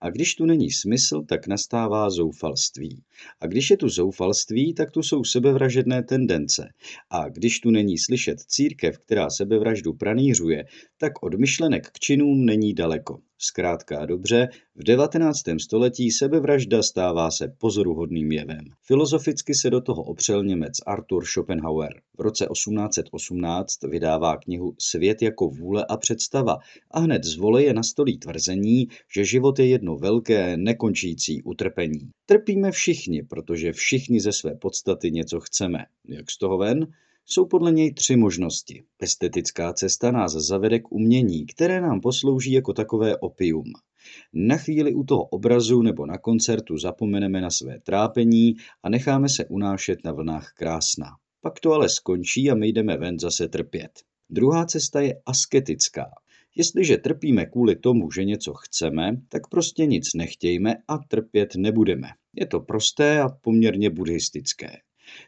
A 0.00 0.10
když 0.10 0.34
tu 0.34 0.46
není 0.46 0.70
smysl, 0.70 1.22
tak 1.28 1.46
nastává 1.46 2.10
zoufalství. 2.10 3.02
A 3.40 3.46
když 3.46 3.70
je 3.70 3.76
tu 3.76 3.88
zoufalství, 3.88 4.74
tak 4.74 4.90
tu 4.90 5.02
jsou 5.02 5.24
sebevražedné 5.24 6.02
tendence. 6.02 6.68
A 7.10 7.28
když 7.28 7.60
tu 7.60 7.70
není 7.70 7.98
slyšet 7.98 8.40
církev, 8.40 8.98
která 8.98 9.30
sebevraždu 9.30 9.92
pranířuje, 9.92 10.64
tak 10.98 11.22
od 11.22 11.34
myšlenek 11.34 11.86
k 11.86 11.98
činům 11.98 12.44
není 12.44 12.74
daleko. 12.74 13.18
Zkrátka 13.38 13.98
a 13.98 14.06
dobře, 14.06 14.48
v 14.74 14.84
19. 14.84 15.38
století 15.62 16.10
sebevražda 16.10 16.82
stává 16.82 17.30
se 17.30 17.48
pozoruhodným 17.58 18.32
jevem. 18.32 18.64
Filozoficky 18.82 19.54
se 19.54 19.70
do 19.70 19.80
toho 19.80 20.02
opřel 20.02 20.44
Němec 20.44 20.72
Arthur 20.86 21.24
Schopenhauer. 21.24 22.00
V 22.18 22.20
roce 22.20 22.46
1818 22.52 23.82
vydává 23.82 24.36
knihu 24.36 24.74
Svět 24.78 25.22
jako 25.22 25.48
vůle 25.48 25.86
a 25.88 25.96
představa 25.96 26.56
a 26.90 27.00
hned 27.00 27.24
z 27.24 27.36
voleje 27.36 27.74
nastolí 27.74 28.18
tvrzení, 28.18 28.88
že 29.14 29.24
život 29.24 29.58
je 29.58 29.66
jedno 29.66 29.96
velké, 29.96 30.56
nekončící 30.56 31.42
utrpení. 31.42 32.10
Trpíme 32.26 32.70
všichni, 32.70 33.22
protože 33.22 33.72
všichni 33.72 34.20
ze 34.20 34.32
své 34.32 34.54
podstaty 34.54 35.10
něco 35.10 35.40
chceme. 35.40 35.78
Jak 36.08 36.30
z 36.30 36.38
toho 36.38 36.58
ven? 36.58 36.86
Jsou 37.28 37.46
podle 37.46 37.72
něj 37.72 37.94
tři 37.94 38.16
možnosti. 38.16 38.84
Estetická 39.00 39.72
cesta 39.72 40.10
nás 40.10 40.32
zavede 40.32 40.78
k 40.78 40.92
umění, 40.92 41.46
které 41.46 41.80
nám 41.80 42.00
poslouží 42.00 42.52
jako 42.52 42.72
takové 42.72 43.16
opium. 43.16 43.64
Na 44.32 44.56
chvíli 44.56 44.94
u 44.94 45.04
toho 45.04 45.24
obrazu 45.24 45.82
nebo 45.82 46.06
na 46.06 46.18
koncertu 46.18 46.78
zapomeneme 46.78 47.40
na 47.40 47.50
své 47.50 47.80
trápení 47.80 48.54
a 48.82 48.88
necháme 48.88 49.28
se 49.28 49.44
unášet 49.44 49.98
na 50.04 50.12
vlnách 50.12 50.52
krásna. 50.56 51.06
Pak 51.40 51.60
to 51.60 51.72
ale 51.72 51.88
skončí 51.88 52.50
a 52.50 52.54
my 52.54 52.68
jdeme 52.68 52.96
ven 52.96 53.18
zase 53.18 53.48
trpět. 53.48 53.90
Druhá 54.30 54.66
cesta 54.66 55.00
je 55.00 55.14
asketická. 55.26 56.04
Jestliže 56.56 56.96
trpíme 56.96 57.46
kvůli 57.46 57.76
tomu, 57.76 58.10
že 58.10 58.24
něco 58.24 58.54
chceme, 58.54 59.16
tak 59.28 59.48
prostě 59.48 59.86
nic 59.86 60.14
nechtějme 60.14 60.74
a 60.88 60.98
trpět 60.98 61.56
nebudeme. 61.56 62.08
Je 62.34 62.46
to 62.46 62.60
prosté 62.60 63.20
a 63.20 63.28
poměrně 63.28 63.90
buddhistické. 63.90 64.70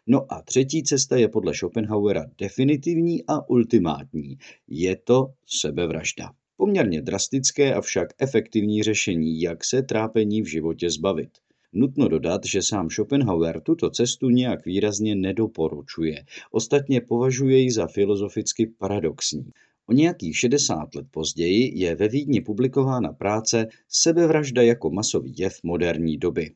No 0.07 0.33
a 0.33 0.43
třetí 0.43 0.83
cesta 0.83 1.17
je 1.17 1.29
podle 1.29 1.55
Schopenhauera 1.55 2.27
definitivní 2.39 3.25
a 3.27 3.51
ultimátní. 3.51 4.39
Je 4.69 4.97
to 4.97 5.27
sebevražda. 5.47 6.31
Poměrně 6.57 7.03
drastické, 7.03 7.75
avšak 7.75 8.09
efektivní 8.19 8.83
řešení, 8.83 9.41
jak 9.41 9.65
se 9.65 9.83
trápení 9.83 10.43
v 10.43 10.47
životě 10.47 10.91
zbavit. 10.91 11.31
Nutno 11.73 12.09
dodat, 12.09 12.41
že 12.45 12.63
sám 12.63 12.91
Schopenhauer 12.91 13.61
tuto 13.61 13.91
cestu 13.91 14.31
nějak 14.31 14.67
výrazně 14.67 15.15
nedoporučuje. 15.15 16.25
Ostatně 16.51 17.01
považuje 17.01 17.59
ji 17.59 17.71
za 17.71 17.87
filozoficky 17.87 18.67
paradoxní. 18.67 19.53
O 19.87 19.93
nějakých 19.93 20.39
60 20.39 20.95
let 20.95 21.07
později 21.11 21.79
je 21.79 21.95
ve 21.95 22.09
Vídni 22.09 22.41
publikována 22.41 23.13
práce 23.13 23.67
Sebevražda 23.89 24.63
jako 24.63 24.91
masový 24.91 25.35
jev 25.37 25.59
moderní 25.63 26.19
doby. 26.19 26.51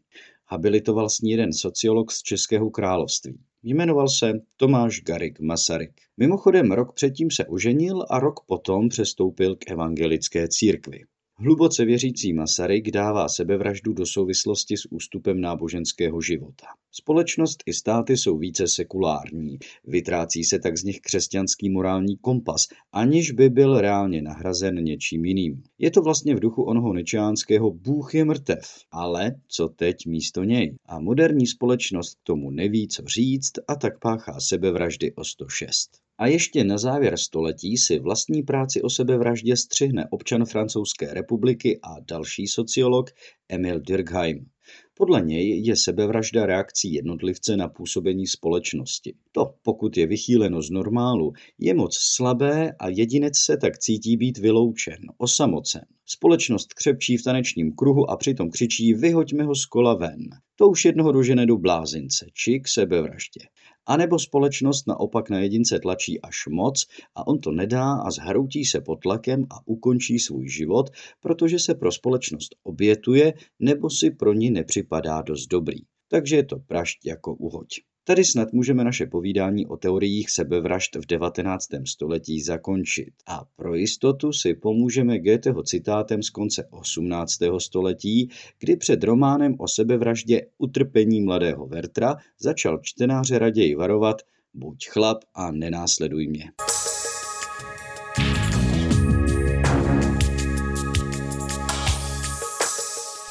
Habilitoval 0.46 1.10
s 1.10 1.20
ní 1.20 1.30
jeden 1.30 1.52
sociolog 1.52 2.12
z 2.12 2.22
Českého 2.22 2.70
království. 2.70 3.38
Jmenoval 3.62 4.08
se 4.08 4.32
Tomáš 4.56 5.00
Garik 5.00 5.40
Masaryk. 5.40 5.92
Mimochodem 6.16 6.72
rok 6.72 6.94
předtím 6.94 7.30
se 7.30 7.46
oženil 7.46 8.06
a 8.10 8.18
rok 8.18 8.34
potom 8.46 8.88
přestoupil 8.88 9.56
k 9.56 9.70
evangelické 9.70 10.48
církvi. 10.48 11.00
Hluboce 11.44 11.84
věřící 11.84 12.32
Masaryk 12.32 12.90
dává 12.90 13.28
sebevraždu 13.28 13.92
do 13.92 14.06
souvislosti 14.06 14.76
s 14.76 14.92
ústupem 14.92 15.40
náboženského 15.40 16.20
života. 16.20 16.66
Společnost 16.90 17.62
i 17.66 17.72
státy 17.72 18.16
jsou 18.16 18.38
více 18.38 18.68
sekulární, 18.68 19.58
vytrácí 19.86 20.44
se 20.44 20.58
tak 20.58 20.78
z 20.78 20.84
nich 20.84 21.00
křesťanský 21.00 21.70
morální 21.70 22.16
kompas, 22.16 22.66
aniž 22.92 23.30
by 23.30 23.48
byl 23.48 23.80
reálně 23.80 24.22
nahrazen 24.22 24.84
něčím 24.84 25.24
jiným. 25.24 25.62
Je 25.78 25.90
to 25.90 26.02
vlastně 26.02 26.34
v 26.34 26.40
duchu 26.40 26.62
onoho 26.62 26.92
nečiánského 26.92 27.70
Bůh 27.72 28.14
je 28.14 28.24
mrtev, 28.24 28.64
ale 28.90 29.34
co 29.48 29.68
teď 29.68 30.06
místo 30.06 30.44
něj? 30.44 30.76
A 30.86 31.00
moderní 31.00 31.46
společnost 31.46 32.14
k 32.14 32.22
tomu 32.22 32.50
neví, 32.50 32.88
co 32.88 33.02
říct 33.06 33.52
a 33.68 33.74
tak 33.74 33.98
páchá 33.98 34.40
sebevraždy 34.40 35.12
o 35.14 35.24
106. 35.24 36.01
A 36.22 36.26
ještě 36.26 36.64
na 36.64 36.78
závěr 36.78 37.16
století 37.18 37.76
si 37.76 37.98
vlastní 37.98 38.42
práci 38.42 38.82
o 38.82 38.90
sebevraždě 38.90 39.56
střihne 39.56 40.06
občan 40.10 40.44
Francouzské 40.44 41.14
republiky 41.14 41.80
a 41.82 42.00
další 42.00 42.46
sociolog 42.46 43.10
Emil 43.48 43.80
Durkheim. 43.80 44.46
Podle 44.94 45.22
něj 45.22 45.64
je 45.64 45.76
sebevražda 45.76 46.46
reakcí 46.46 46.92
jednotlivce 46.92 47.56
na 47.56 47.68
působení 47.68 48.26
společnosti. 48.26 49.14
To, 49.32 49.54
pokud 49.62 49.96
je 49.96 50.06
vychýleno 50.06 50.62
z 50.62 50.70
normálu, 50.70 51.32
je 51.58 51.74
moc 51.74 51.96
slabé 51.96 52.72
a 52.78 52.88
jedinec 52.88 53.38
se 53.38 53.56
tak 53.56 53.78
cítí 53.78 54.16
být 54.16 54.38
vyloučen, 54.38 54.98
osamocen. 55.18 55.84
Společnost 56.06 56.74
křepčí 56.74 57.16
v 57.16 57.22
tanečním 57.22 57.72
kruhu 57.72 58.10
a 58.10 58.16
přitom 58.16 58.50
křičí 58.50 58.94
vyhoďme 58.94 59.44
ho 59.44 59.54
z 59.54 59.66
kola 59.66 59.94
ven. 59.94 60.28
To 60.56 60.68
už 60.68 60.84
jednoho 60.84 61.12
dožene 61.12 61.46
do 61.46 61.56
blázince 61.56 62.26
či 62.34 62.60
k 62.60 62.68
sebevraždě. 62.68 63.40
A 63.86 63.96
nebo 63.96 64.18
společnost 64.18 64.86
naopak 64.86 65.30
na 65.30 65.38
jedince 65.38 65.78
tlačí 65.78 66.20
až 66.20 66.36
moc 66.50 66.86
a 67.14 67.26
on 67.26 67.38
to 67.38 67.52
nedá 67.52 67.92
a 67.92 68.10
zhroutí 68.10 68.64
se 68.64 68.80
pod 68.80 68.96
tlakem 68.96 69.44
a 69.50 69.54
ukončí 69.64 70.18
svůj 70.18 70.48
život, 70.48 70.90
protože 71.20 71.58
se 71.58 71.74
pro 71.74 71.92
společnost 71.92 72.56
obětuje 72.62 73.34
nebo 73.58 73.90
si 73.90 74.10
pro 74.10 74.32
ní 74.32 74.50
nepřipadá 74.50 75.22
dost 75.22 75.46
dobrý. 75.46 75.78
Takže 76.08 76.36
je 76.36 76.44
to 76.44 76.58
prašť 76.58 77.06
jako 77.06 77.34
uhoď. 77.34 77.68
Tady 78.04 78.24
snad 78.24 78.52
můžeme 78.52 78.84
naše 78.84 79.06
povídání 79.06 79.66
o 79.66 79.76
teoriích 79.76 80.30
sebevražd 80.30 80.96
v 80.96 81.06
19. 81.06 81.68
století 81.86 82.40
zakončit. 82.40 83.12
A 83.26 83.44
pro 83.56 83.74
jistotu 83.74 84.32
si 84.32 84.54
pomůžeme 84.54 85.18
Goetheho 85.18 85.62
citátem 85.62 86.22
z 86.22 86.30
konce 86.30 86.68
18. 86.70 87.32
století, 87.58 88.28
kdy 88.58 88.76
před 88.76 89.04
románem 89.04 89.54
o 89.58 89.68
sebevraždě 89.68 90.46
Utrpení 90.58 91.20
mladého 91.20 91.66
Vertra 91.66 92.16
začal 92.40 92.78
čtenáře 92.82 93.38
raději 93.38 93.74
varovat 93.74 94.16
buď 94.54 94.88
chlap 94.88 95.18
a 95.34 95.50
nenásleduj 95.50 96.26
mě. 96.26 96.52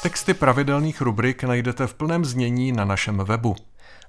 Texty 0.02 0.34
pravidelných 0.34 1.00
rubrik 1.00 1.44
najdete 1.44 1.86
v 1.86 1.94
plném 1.94 2.24
znění 2.24 2.72
na 2.72 2.84
našem 2.84 3.18
webu. 3.18 3.54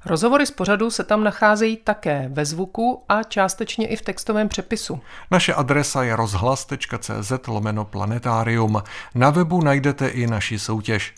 Rozhovory 0.05 0.45
z 0.45 0.51
pořadu 0.51 0.91
se 0.91 1.03
tam 1.03 1.23
nacházejí 1.23 1.77
také 1.77 2.29
ve 2.31 2.45
zvuku 2.45 3.03
a 3.09 3.23
částečně 3.23 3.87
i 3.87 3.95
v 3.95 4.01
textovém 4.01 4.49
přepisu. 4.49 4.99
Naše 5.31 5.53
adresa 5.53 6.03
je 6.03 6.15
rozhlas.cz 6.15 7.47
lomeno 7.47 7.85
planetarium. 7.85 8.83
Na 9.15 9.29
webu 9.29 9.61
najdete 9.61 10.07
i 10.07 10.27
naši 10.27 10.59
soutěž. 10.59 11.13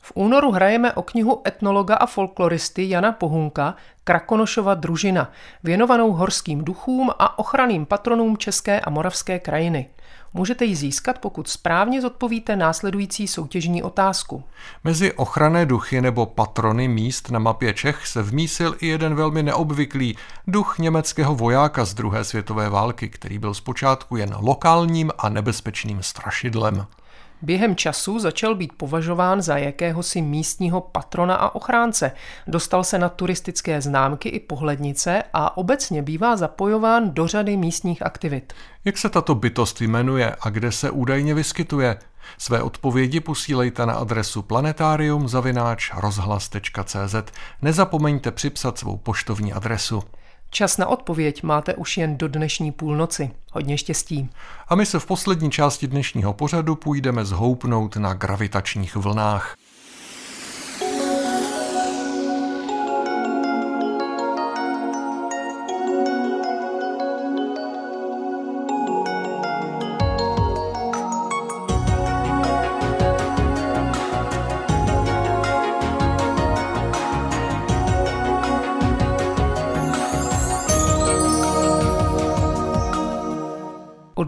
V 0.00 0.12
únoru 0.14 0.50
hrajeme 0.50 0.92
o 0.92 1.02
knihu 1.02 1.42
etnologa 1.46 1.94
a 1.94 2.06
folkloristy 2.06 2.88
Jana 2.88 3.12
Pohunka 3.12 3.74
Krakonošova 4.04 4.74
družina, 4.74 5.32
věnovanou 5.62 6.12
horským 6.12 6.64
duchům 6.64 7.10
a 7.18 7.38
ochranným 7.38 7.86
patronům 7.86 8.36
České 8.36 8.80
a 8.80 8.90
Moravské 8.90 9.38
krajiny. 9.38 9.88
Můžete 10.36 10.64
ji 10.64 10.76
získat, 10.76 11.18
pokud 11.18 11.48
správně 11.48 12.02
zodpovíte 12.02 12.56
následující 12.56 13.28
soutěžní 13.28 13.82
otázku. 13.82 14.44
Mezi 14.84 15.12
ochranné 15.12 15.66
duchy 15.66 16.00
nebo 16.00 16.26
patrony 16.26 16.88
míst 16.88 17.30
na 17.30 17.38
mapě 17.38 17.74
Čech 17.74 18.06
se 18.06 18.22
vmísil 18.22 18.76
i 18.78 18.86
jeden 18.86 19.14
velmi 19.14 19.42
neobvyklý 19.42 20.16
duch 20.46 20.78
německého 20.78 21.34
vojáka 21.34 21.84
z 21.84 21.94
druhé 21.94 22.24
světové 22.24 22.68
války, 22.68 23.08
který 23.08 23.38
byl 23.38 23.54
zpočátku 23.54 24.16
jen 24.16 24.34
lokálním 24.40 25.10
a 25.18 25.28
nebezpečným 25.28 26.02
strašidlem. 26.02 26.86
Během 27.44 27.76
času 27.76 28.18
začal 28.18 28.54
být 28.54 28.72
považován 28.76 29.42
za 29.42 29.58
jakéhosi 29.58 30.22
místního 30.22 30.80
patrona 30.80 31.34
a 31.34 31.54
ochránce. 31.54 32.12
Dostal 32.46 32.84
se 32.84 32.98
na 32.98 33.08
turistické 33.08 33.80
známky 33.80 34.28
i 34.28 34.40
pohlednice 34.40 35.22
a 35.32 35.56
obecně 35.56 36.02
bývá 36.02 36.36
zapojován 36.36 37.10
do 37.10 37.26
řady 37.26 37.56
místních 37.56 38.02
aktivit. 38.02 38.52
Jak 38.84 38.98
se 38.98 39.08
tato 39.08 39.34
bytost 39.34 39.80
jmenuje 39.80 40.36
a 40.40 40.50
kde 40.50 40.72
se 40.72 40.90
údajně 40.90 41.34
vyskytuje? 41.34 41.98
Své 42.38 42.62
odpovědi 42.62 43.20
posílejte 43.20 43.86
na 43.86 43.94
adresu 43.94 44.42
planetarium 44.42 45.28
rozhlas.cz. 45.96 47.14
Nezapomeňte 47.62 48.30
připsat 48.30 48.78
svou 48.78 48.96
poštovní 48.96 49.52
adresu. 49.52 50.02
Čas 50.54 50.76
na 50.78 50.86
odpověď 50.86 51.42
máte 51.42 51.74
už 51.74 51.96
jen 51.96 52.16
do 52.16 52.28
dnešní 52.28 52.72
půlnoci. 52.72 53.30
Hodně 53.52 53.78
štěstí. 53.78 54.30
A 54.68 54.74
my 54.74 54.86
se 54.86 54.98
v 54.98 55.06
poslední 55.06 55.50
části 55.50 55.86
dnešního 55.86 56.32
pořadu 56.32 56.74
půjdeme 56.74 57.24
zhoupnout 57.24 57.96
na 57.96 58.14
gravitačních 58.14 58.96
vlnách. 58.96 59.56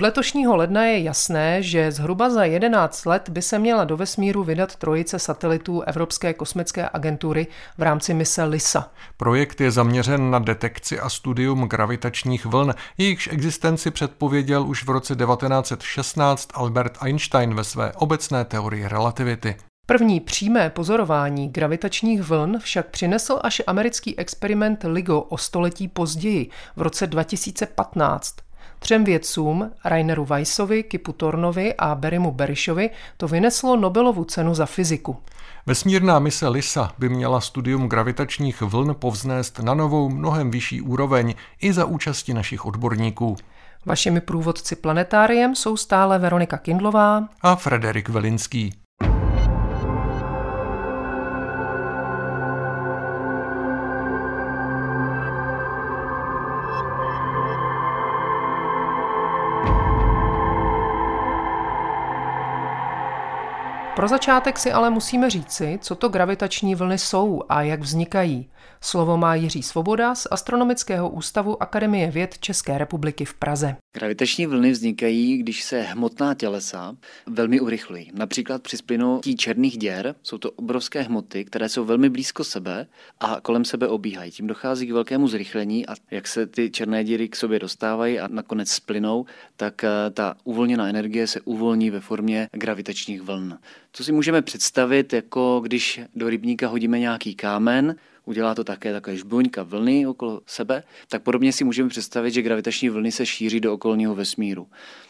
Letošního 0.07 0.57
ledna 0.57 0.85
je 0.85 1.03
jasné, 1.03 1.63
že 1.63 1.93
zhruba 1.93 2.31
za 2.31 2.45
11 2.45 3.07
let 3.07 3.29
by 3.29 3.43
se 3.43 3.59
měla 3.59 3.85
do 3.85 3.97
vesmíru 3.97 4.45
vydat 4.45 4.77
trojice 4.77 5.19
satelitů 5.19 5.81
Evropské 5.81 6.35
kosmické 6.35 6.89
agentury 6.93 7.47
v 7.79 7.83
rámci 7.83 8.15
mise 8.15 8.45
LISA. 8.45 8.91
Projekt 9.17 9.61
je 9.61 9.71
zaměřen 9.71 10.31
na 10.31 10.39
detekci 10.39 11.01
a 11.01 11.09
studium 11.09 11.69
gravitačních 11.69 12.47
vln. 12.47 12.75
Jejichž 12.99 13.29
existenci 13.33 13.91
předpověděl 13.91 14.67
už 14.67 14.85
v 14.85 14.91
roce 14.91 15.17
1916 15.17 16.49
Albert 16.55 16.99
Einstein 17.03 17.55
ve 17.55 17.65
své 17.65 17.93
obecné 17.93 18.45
teorii 18.45 18.89
relativity. 18.89 19.57
První 19.87 20.21
přímé 20.21 20.71
pozorování 20.71 21.49
gravitačních 21.49 22.23
vln 22.23 22.59
však 22.59 22.91
přinesl 22.91 23.39
až 23.43 23.63
americký 23.67 24.19
experiment 24.19 24.85
LIGO 24.85 25.23
o 25.23 25.39
století 25.39 25.89
později, 25.89 26.51
v 26.77 26.83
roce 26.83 27.07
2015. 27.07 28.46
Třem 28.79 29.05
vědcům, 29.05 29.71
Raineru 29.85 30.25
Weissovi, 30.25 30.83
Kipu 30.83 31.13
Tornovi 31.13 31.75
a 31.75 31.95
Berimu 31.95 32.31
Berishovi, 32.31 32.91
to 33.17 33.29
vyneslo 33.29 33.77
Nobelovu 33.77 34.25
cenu 34.25 34.55
za 34.55 34.67
fyziku. 34.67 35.17
Vesmírná 35.67 36.19
mise 36.19 36.49
LISA 36.49 36.93
by 36.99 37.09
měla 37.09 37.41
studium 37.41 37.89
gravitačních 37.89 38.61
vln 38.61 38.95
povznést 38.99 39.59
na 39.59 39.75
novou, 39.75 40.09
mnohem 40.09 40.51
vyšší 40.51 40.81
úroveň 40.81 41.35
i 41.61 41.73
za 41.73 41.85
účasti 41.85 42.35
našich 42.35 42.67
odborníků. 42.67 43.37
Vašimi 43.87 44.21
průvodci 44.21 44.77
planetáriem 44.77 45.55
jsou 45.55 45.77
stále 45.77 46.19
Veronika 46.19 46.57
Kindlová 46.57 47.29
a 47.43 47.57
Frederik 47.57 48.09
Velinský. 48.09 48.75
Pro 63.97 64.09
začátek 64.09 64.59
si 64.59 64.73
ale 64.73 64.91
musíme 64.91 65.31
říci, 65.31 65.79
co 65.83 65.95
to 65.95 66.09
gravitační 66.09 66.75
vlny 66.75 66.99
jsou 66.99 67.43
a 67.49 67.63
jak 67.63 67.81
vznikají. 67.81 68.49
Slovo 68.87 69.17
má 69.17 69.35
Jiří 69.35 69.63
Svoboda 69.63 70.15
z 70.15 70.27
Astronomického 70.31 71.11
ústavu 71.11 71.63
Akademie 71.63 72.11
věd 72.11 72.39
České 72.39 72.79
republiky 72.79 73.25
v 73.25 73.35
Praze. 73.35 73.77
Gravitační 73.97 74.47
vlny 74.47 74.71
vznikají, 74.71 75.39
když 75.39 75.63
se 75.63 75.81
hmotná 75.83 76.35
tělesa 76.35 76.97
velmi 77.27 77.61
urychlují. 77.61 78.11
Například 78.15 78.63
při 78.63 78.77
splynutí 78.77 79.37
černých 79.37 79.79
děr 79.79 80.15
jsou 80.23 80.39
to 80.39 80.51
obrovské 80.51 81.03
hmoty, 81.03 81.45
které 81.45 81.69
jsou 81.69 81.85
velmi 81.85 82.11
blízko 82.11 82.45
sebe 82.45 82.87
a 83.21 83.41
kolem 83.43 83.65
sebe 83.65 83.89
obíhají. 83.89 84.31
Tím 84.31 84.47
dochází 84.47 84.87
k 84.87 84.93
velkému 84.93 85.29
zrychlení 85.29 85.87
a 85.87 85.95
jak 86.11 86.27
se 86.27 86.47
ty 86.47 86.71
černé 86.71 87.05
díry 87.05 87.29
k 87.29 87.37
sobě 87.37 87.59
dostávají 87.59 88.21
a 88.21 88.29
nakonec 88.29 88.71
splynou, 88.71 89.27
tak 89.57 89.85
eh, 89.85 89.91
ta 90.11 90.35
uvolněná 90.45 90.89
energie 90.89 91.27
se 91.27 91.41
uvolní 91.41 91.91
ve 91.91 92.01
formě 92.01 92.49
gravitačních 92.53 93.23
vln. 93.23 93.59
Co 93.93 94.05
si 94.05 94.13
můžeme 94.13 94.43
představit, 94.43 95.13
jako 95.13 95.61
když 95.65 96.01
do 96.15 96.29
rybníka 96.29 96.69
hodíme 96.69 96.99
nějaký 96.99 97.35
kámen, 97.35 97.97
udělá 98.27 98.55
to 98.55 98.65
také 98.65 98.93
takové 98.93 99.17
žbuňka 99.17 99.63
vlny 99.63 100.07
okolo 100.07 100.41
sebe, 100.47 100.83
tak 101.09 101.23
podobně 101.23 101.53
si 101.53 101.65
můžeme 101.65 101.89
představit, 101.89 102.31
že 102.31 102.43
gravitační 102.43 102.89
vlny 102.89 103.13
se 103.13 103.27
šíří 103.27 103.61
do 103.61 103.75
okolního 103.75 104.15
vesmíru. 104.15 104.69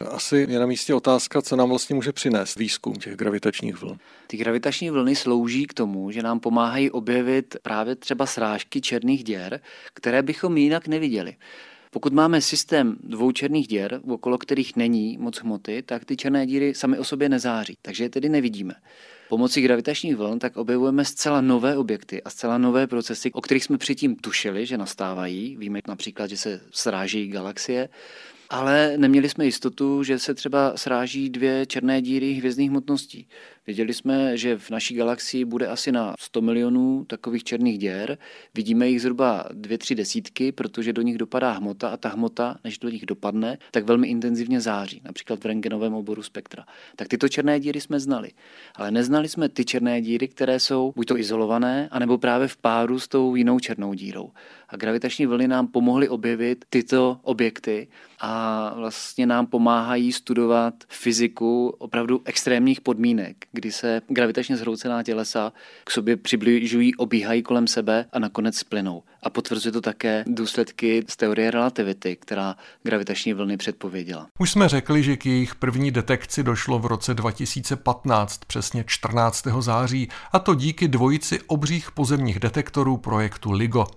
Asi 0.09 0.45
je 0.49 0.59
na 0.59 0.65
místě 0.65 0.93
otázka, 0.93 1.41
co 1.41 1.55
nám 1.55 1.69
vlastně 1.69 1.95
může 1.95 2.11
přinést 2.11 2.55
výzkum 2.55 2.95
těch 2.95 3.15
gravitačních 3.15 3.81
vln. 3.81 3.97
Ty 4.27 4.37
gravitační 4.37 4.89
vlny 4.89 5.15
slouží 5.15 5.65
k 5.65 5.73
tomu, 5.73 6.11
že 6.11 6.21
nám 6.21 6.39
pomáhají 6.39 6.91
objevit 6.91 7.55
právě 7.61 7.95
třeba 7.95 8.25
srážky 8.25 8.81
černých 8.81 9.23
děr, 9.23 9.59
které 9.93 10.23
bychom 10.23 10.57
jinak 10.57 10.87
neviděli. 10.87 11.35
Pokud 11.91 12.13
máme 12.13 12.41
systém 12.41 12.95
dvou 13.03 13.31
černých 13.31 13.67
děr, 13.67 14.01
okolo 14.07 14.37
kterých 14.37 14.75
není 14.75 15.17
moc 15.17 15.37
hmoty, 15.37 15.81
tak 15.81 16.05
ty 16.05 16.17
černé 16.17 16.45
díry 16.45 16.73
sami 16.75 16.99
o 16.99 17.03
sobě 17.03 17.29
nezáří, 17.29 17.77
takže 17.81 18.03
je 18.03 18.09
tedy 18.09 18.29
nevidíme. 18.29 18.73
Pomocí 19.29 19.61
gravitačních 19.61 20.15
vln 20.15 20.39
tak 20.39 20.57
objevujeme 20.57 21.05
zcela 21.05 21.41
nové 21.41 21.77
objekty 21.77 22.23
a 22.23 22.29
zcela 22.29 22.57
nové 22.57 22.87
procesy, 22.87 23.31
o 23.31 23.41
kterých 23.41 23.63
jsme 23.63 23.77
předtím 23.77 24.15
tušili, 24.15 24.65
že 24.65 24.77
nastávají. 24.77 25.57
Víme 25.57 25.79
například, 25.87 26.29
že 26.29 26.37
se 26.37 26.61
sráží 26.71 27.27
galaxie, 27.27 27.89
ale 28.49 28.97
neměli 28.97 29.29
jsme 29.29 29.45
jistotu, 29.45 30.03
že 30.03 30.19
se 30.19 30.33
třeba 30.33 30.77
sráží 30.77 31.29
dvě 31.29 31.65
černé 31.65 32.01
díry 32.01 32.33
hvězdných 32.33 32.69
hmotností. 32.69 33.27
Věděli 33.67 33.93
jsme, 33.93 34.37
že 34.37 34.57
v 34.57 34.69
naší 34.69 34.95
galaxii 34.95 35.45
bude 35.45 35.67
asi 35.67 35.91
na 35.91 36.15
100 36.19 36.41
milionů 36.41 37.05
takových 37.07 37.43
černých 37.43 37.77
děr. 37.77 38.17
Vidíme 38.53 38.89
jich 38.89 39.01
zhruba 39.01 39.45
dvě, 39.53 39.77
tři 39.77 39.95
desítky, 39.95 40.51
protože 40.51 40.93
do 40.93 41.01
nich 41.01 41.17
dopadá 41.17 41.51
hmota 41.51 41.89
a 41.89 41.97
ta 41.97 42.09
hmota, 42.09 42.57
než 42.63 42.77
do 42.77 42.89
nich 42.89 43.05
dopadne, 43.05 43.57
tak 43.71 43.83
velmi 43.83 44.07
intenzivně 44.07 44.61
září, 44.61 45.01
například 45.03 45.43
v 45.43 45.45
rengenovém 45.45 45.93
oboru 45.93 46.23
spektra. 46.23 46.65
Tak 46.95 47.07
tyto 47.07 47.29
černé 47.29 47.59
díry 47.59 47.81
jsme 47.81 47.99
znali. 47.99 48.31
Ale 48.75 48.91
neznali 48.91 49.29
jsme 49.29 49.49
ty 49.49 49.65
černé 49.65 50.01
díry, 50.01 50.27
které 50.27 50.59
jsou 50.59 50.93
buď 50.95 51.07
to 51.07 51.17
izolované, 51.17 51.89
anebo 51.91 52.17
právě 52.17 52.47
v 52.47 52.57
páru 52.57 52.99
s 52.99 53.07
tou 53.07 53.35
jinou 53.35 53.59
černou 53.59 53.93
dírou. 53.93 54.31
A 54.69 54.77
gravitační 54.77 55.25
vlny 55.25 55.47
nám 55.47 55.67
pomohly 55.67 56.09
objevit 56.09 56.65
tyto 56.69 57.19
objekty 57.21 57.87
a 58.19 58.73
vlastně 58.75 59.25
nám 59.25 59.45
pomáhají 59.45 60.11
studovat 60.11 60.73
fyziku 60.87 61.67
opravdu 61.77 62.21
extrémních 62.25 62.81
podmínek, 62.81 63.45
kdy 63.57 63.71
se 63.71 64.01
gravitačně 64.07 64.57
zhroucená 64.57 65.03
tělesa 65.03 65.53
k 65.83 65.91
sobě 65.91 66.17
přibližují, 66.17 66.95
obíhají 66.95 67.43
kolem 67.43 67.67
sebe 67.67 68.05
a 68.13 68.19
nakonec 68.19 68.57
splynou. 68.57 69.03
A 69.23 69.29
potvrzuje 69.29 69.71
to 69.71 69.81
také 69.81 70.23
důsledky 70.27 71.03
z 71.09 71.17
teorie 71.17 71.51
relativity, 71.51 72.15
která 72.15 72.55
gravitační 72.83 73.33
vlny 73.33 73.57
předpověděla. 73.57 74.27
Už 74.39 74.51
jsme 74.51 74.69
řekli, 74.69 75.03
že 75.03 75.17
k 75.17 75.25
jejich 75.25 75.55
první 75.55 75.91
detekci 75.91 76.43
došlo 76.43 76.79
v 76.79 76.85
roce 76.85 77.13
2015, 77.13 78.45
přesně 78.45 78.83
14. 78.87 79.47
září, 79.59 80.09
a 80.31 80.39
to 80.39 80.55
díky 80.55 80.87
dvojici 80.87 81.39
obřích 81.47 81.91
pozemních 81.91 82.39
detektorů 82.39 82.97
projektu 82.97 83.51
LIGO. 83.51 83.87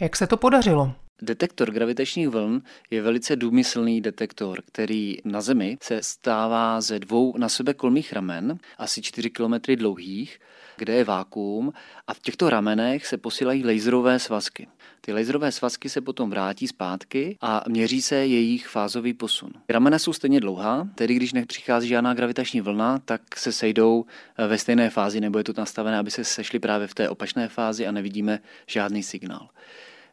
Jak 0.00 0.16
se 0.16 0.26
to 0.26 0.36
podařilo? 0.36 0.94
Detektor 1.22 1.70
gravitačních 1.70 2.28
vln 2.28 2.62
je 2.90 3.02
velice 3.02 3.36
důmyslný 3.36 4.00
detektor, 4.00 4.62
který 4.66 5.16
na 5.24 5.40
Zemi 5.40 5.78
se 5.82 6.02
stává 6.02 6.80
ze 6.80 6.98
dvou 6.98 7.38
na 7.38 7.48
sebe 7.48 7.74
kolmých 7.74 8.12
ramen, 8.12 8.58
asi 8.78 9.02
4 9.02 9.30
km 9.30 9.54
dlouhých, 9.74 10.40
kde 10.76 10.92
je 10.92 11.04
vákuum 11.04 11.72
a 12.06 12.14
v 12.14 12.20
těchto 12.20 12.50
ramenech 12.50 13.06
se 13.06 13.16
posílají 13.16 13.64
laserové 13.64 14.18
svazky. 14.18 14.68
Ty 15.00 15.12
laserové 15.12 15.52
svazky 15.52 15.88
se 15.88 16.00
potom 16.00 16.30
vrátí 16.30 16.68
zpátky 16.68 17.36
a 17.40 17.64
měří 17.68 18.02
se 18.02 18.16
jejich 18.16 18.68
fázový 18.68 19.14
posun. 19.14 19.50
Ramena 19.68 19.98
jsou 19.98 20.12
stejně 20.12 20.40
dlouhá, 20.40 20.88
tedy 20.94 21.14
když 21.14 21.32
nepřichází 21.32 21.88
žádná 21.88 22.14
gravitační 22.14 22.60
vlna, 22.60 22.98
tak 22.98 23.36
se 23.36 23.52
sejdou 23.52 24.04
ve 24.48 24.58
stejné 24.58 24.90
fázi, 24.90 25.20
nebo 25.20 25.38
je 25.38 25.44
to 25.44 25.52
nastavené, 25.56 25.98
aby 25.98 26.10
se 26.10 26.24
sešly 26.24 26.58
právě 26.58 26.86
v 26.86 26.94
té 26.94 27.08
opačné 27.08 27.48
fázi 27.48 27.86
a 27.86 27.92
nevidíme 27.92 28.40
žádný 28.66 29.02
signál. 29.02 29.48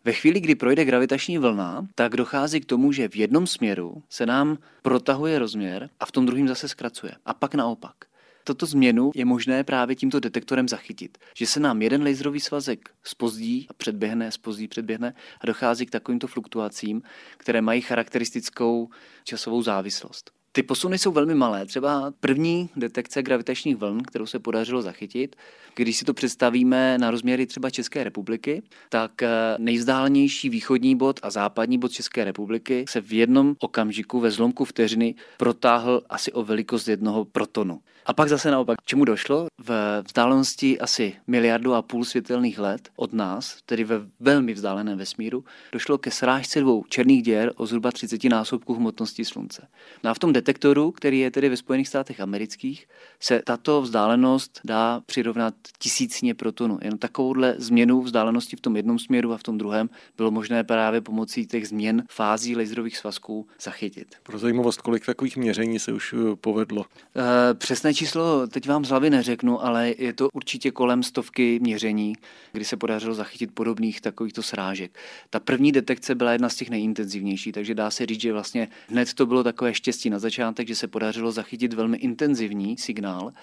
Ve 0.06 0.14
chvíli, 0.14 0.40
kdy 0.40 0.56
projde 0.56 0.86
gravitační 0.86 1.38
vlna, 1.38 1.88
tak 1.96 2.16
dochází 2.16 2.62
k 2.62 2.66
tomu, 2.66 2.92
že 2.92 3.10
v 3.10 3.16
jednom 3.16 3.48
směru 3.48 4.04
se 4.10 4.26
nám 4.26 4.58
protahuje 4.82 5.40
rozměr 5.40 5.90
a 6.00 6.06
v 6.06 6.12
tom 6.12 6.26
druhém 6.26 6.48
zase 6.48 6.68
zkracuje. 6.68 7.12
A 7.26 7.34
pak 7.34 7.56
naopak. 7.56 7.96
Toto 8.44 8.66
změnu 8.66 9.12
je 9.16 9.26
možné 9.26 9.64
právě 9.64 9.96
tímto 9.96 10.20
detektorem 10.20 10.70
zachytit. 10.70 11.18
Že 11.36 11.48
se 11.48 11.60
nám 11.60 11.82
jeden 11.82 12.04
laserový 12.04 12.40
svazek 12.40 12.90
spozdí 13.04 13.68
a 13.70 13.74
předběhne, 13.74 14.32
spozdí, 14.32 14.68
předběhne 14.68 15.14
a 15.42 15.46
dochází 15.46 15.86
k 15.86 15.92
takovýmto 15.92 16.28
fluktuacím, 16.28 17.02
které 17.38 17.62
mají 17.62 17.82
charakteristickou 17.82 18.90
časovou 19.24 19.62
závislost. 19.62 20.32
Ty 20.56 20.64
posuny 20.64 20.98
jsou 20.98 21.12
velmi 21.12 21.36
malé. 21.36 21.66
Třeba 21.66 22.14
první 22.20 22.70
detekce 22.76 23.24
gravitačních 23.24 23.76
vln, 23.76 24.04
kterou 24.04 24.26
se 24.26 24.40
podařilo 24.40 24.82
zachytit, 24.82 25.36
když 25.76 25.98
si 25.98 26.06
to 26.06 26.14
představíme 26.14 26.98
na 26.98 27.12
rozměry 27.12 27.46
třeba 27.46 27.70
České 27.70 28.04
republiky, 28.04 28.64
tak 28.90 29.24
eh, 29.24 29.30
nejvzdálenější 29.58 30.50
východní 30.50 30.96
bod 30.96 31.20
a 31.24 31.30
západní 31.30 31.78
bod 31.78 31.92
České 31.92 32.24
republiky 32.24 32.86
se 32.90 33.02
v 33.02 33.14
jednom 33.14 33.56
okamžiku 33.60 34.20
ve 34.20 34.32
zlomku 34.32 34.66
vteřiny 34.66 35.16
protáhl 35.38 36.02
asi 36.10 36.32
o 36.32 36.44
velikost 36.44 36.88
jednoho 36.88 37.26
protonu. 37.26 37.80
A 38.08 38.14
pak 38.14 38.30
zase 38.30 38.52
naopak, 38.52 38.78
čemu 38.86 39.06
došlo? 39.06 39.48
V 39.58 40.02
vzdálenosti 40.08 40.80
asi 40.80 41.14
miliardu 41.28 41.74
a 41.74 41.82
půl 41.82 42.06
světelných 42.06 42.60
let 42.60 42.90
od 42.96 43.14
nás, 43.14 43.58
tedy 43.66 43.84
ve 43.84 43.96
velmi 44.20 44.54
vzdáleném 44.54 44.98
vesmíru, 44.98 45.44
došlo 45.72 45.98
ke 45.98 46.12
srážce 46.12 46.60
dvou 46.60 46.84
černých 46.90 47.24
děr 47.24 47.54
o 47.56 47.66
zhruba 47.66 47.92
30 47.92 48.24
násobku 48.24 48.74
hmotnosti 48.74 49.26
Slunce. 49.26 49.68
No 50.04 50.10
a 50.10 50.14
v 50.14 50.20
tom 50.20 50.34
detektoru, 50.34 50.92
který 50.92 51.20
je 51.20 51.32
tedy 51.32 51.50
ve 51.50 51.58
Spojených 51.58 51.88
státech 51.88 52.20
amerických, 52.20 52.88
se 53.20 53.42
tato 53.46 53.82
vzdálenost 53.82 54.60
dá 54.64 55.02
přirovnat 55.06 55.54
tisícně 55.80 56.34
protonu. 56.34 56.80
Jen 56.82 56.98
takovouhle 56.98 57.56
změnu 57.58 58.02
vzdálenosti 58.02 58.56
v 58.56 58.62
tom 58.62 58.76
jednom 58.76 59.00
směru 59.00 59.34
a 59.34 59.38
v 59.38 59.44
tom 59.44 59.58
druhém 59.58 59.90
bylo 60.18 60.32
možné 60.32 60.64
právě 60.64 61.02
pomocí 61.02 61.48
těch 61.48 61.68
změn 61.68 62.04
fází 62.10 62.56
laserových 62.56 62.98
svazků 62.98 63.48
zachytit. 63.62 64.16
Pro 64.24 64.40
zajímavost, 64.40 64.82
kolik 64.82 65.06
takových 65.06 65.38
měření 65.38 65.80
se 65.80 65.94
už 65.94 66.14
eh, 66.14 66.36
povedlo? 66.36 66.86
E, 67.16 67.54
přesné 67.54 67.95
číslo 67.96 68.48
teď 68.48 68.68
vám 68.68 68.86
z 68.86 68.90
hlavy 68.90 69.10
neřeknu, 69.10 69.66
ale 69.66 69.94
je 69.98 70.14
to 70.14 70.30
určitě 70.34 70.72
kolem 70.72 71.04
stovky 71.04 71.60
měření, 71.60 72.14
kdy 72.52 72.66
se 72.66 72.78
podařilo 72.78 73.14
zachytit 73.14 73.52
podobných 73.54 74.02
takovýchto 74.02 74.44
srážek. 74.44 75.00
Ta 75.30 75.40
první 75.40 75.72
detekce 75.72 76.16
byla 76.16 76.32
jedna 76.32 76.50
z 76.50 76.56
těch 76.56 76.70
nejintenzivnějších, 76.70 77.54
takže 77.54 77.76
dá 77.76 77.92
se 77.92 78.06
říct, 78.06 78.22
že 78.22 78.34
vlastně 78.34 78.68
hned 78.88 79.14
to 79.14 79.26
bylo 79.26 79.44
takové 79.44 79.74
štěstí 79.74 80.10
na 80.10 80.20
začátek, 80.20 80.68
že 80.68 80.76
se 80.76 80.88
podařilo 80.88 81.32
zachytit 81.32 81.74
velmi 81.74 81.98
intenzivní 81.98 82.78
signál 82.78 83.34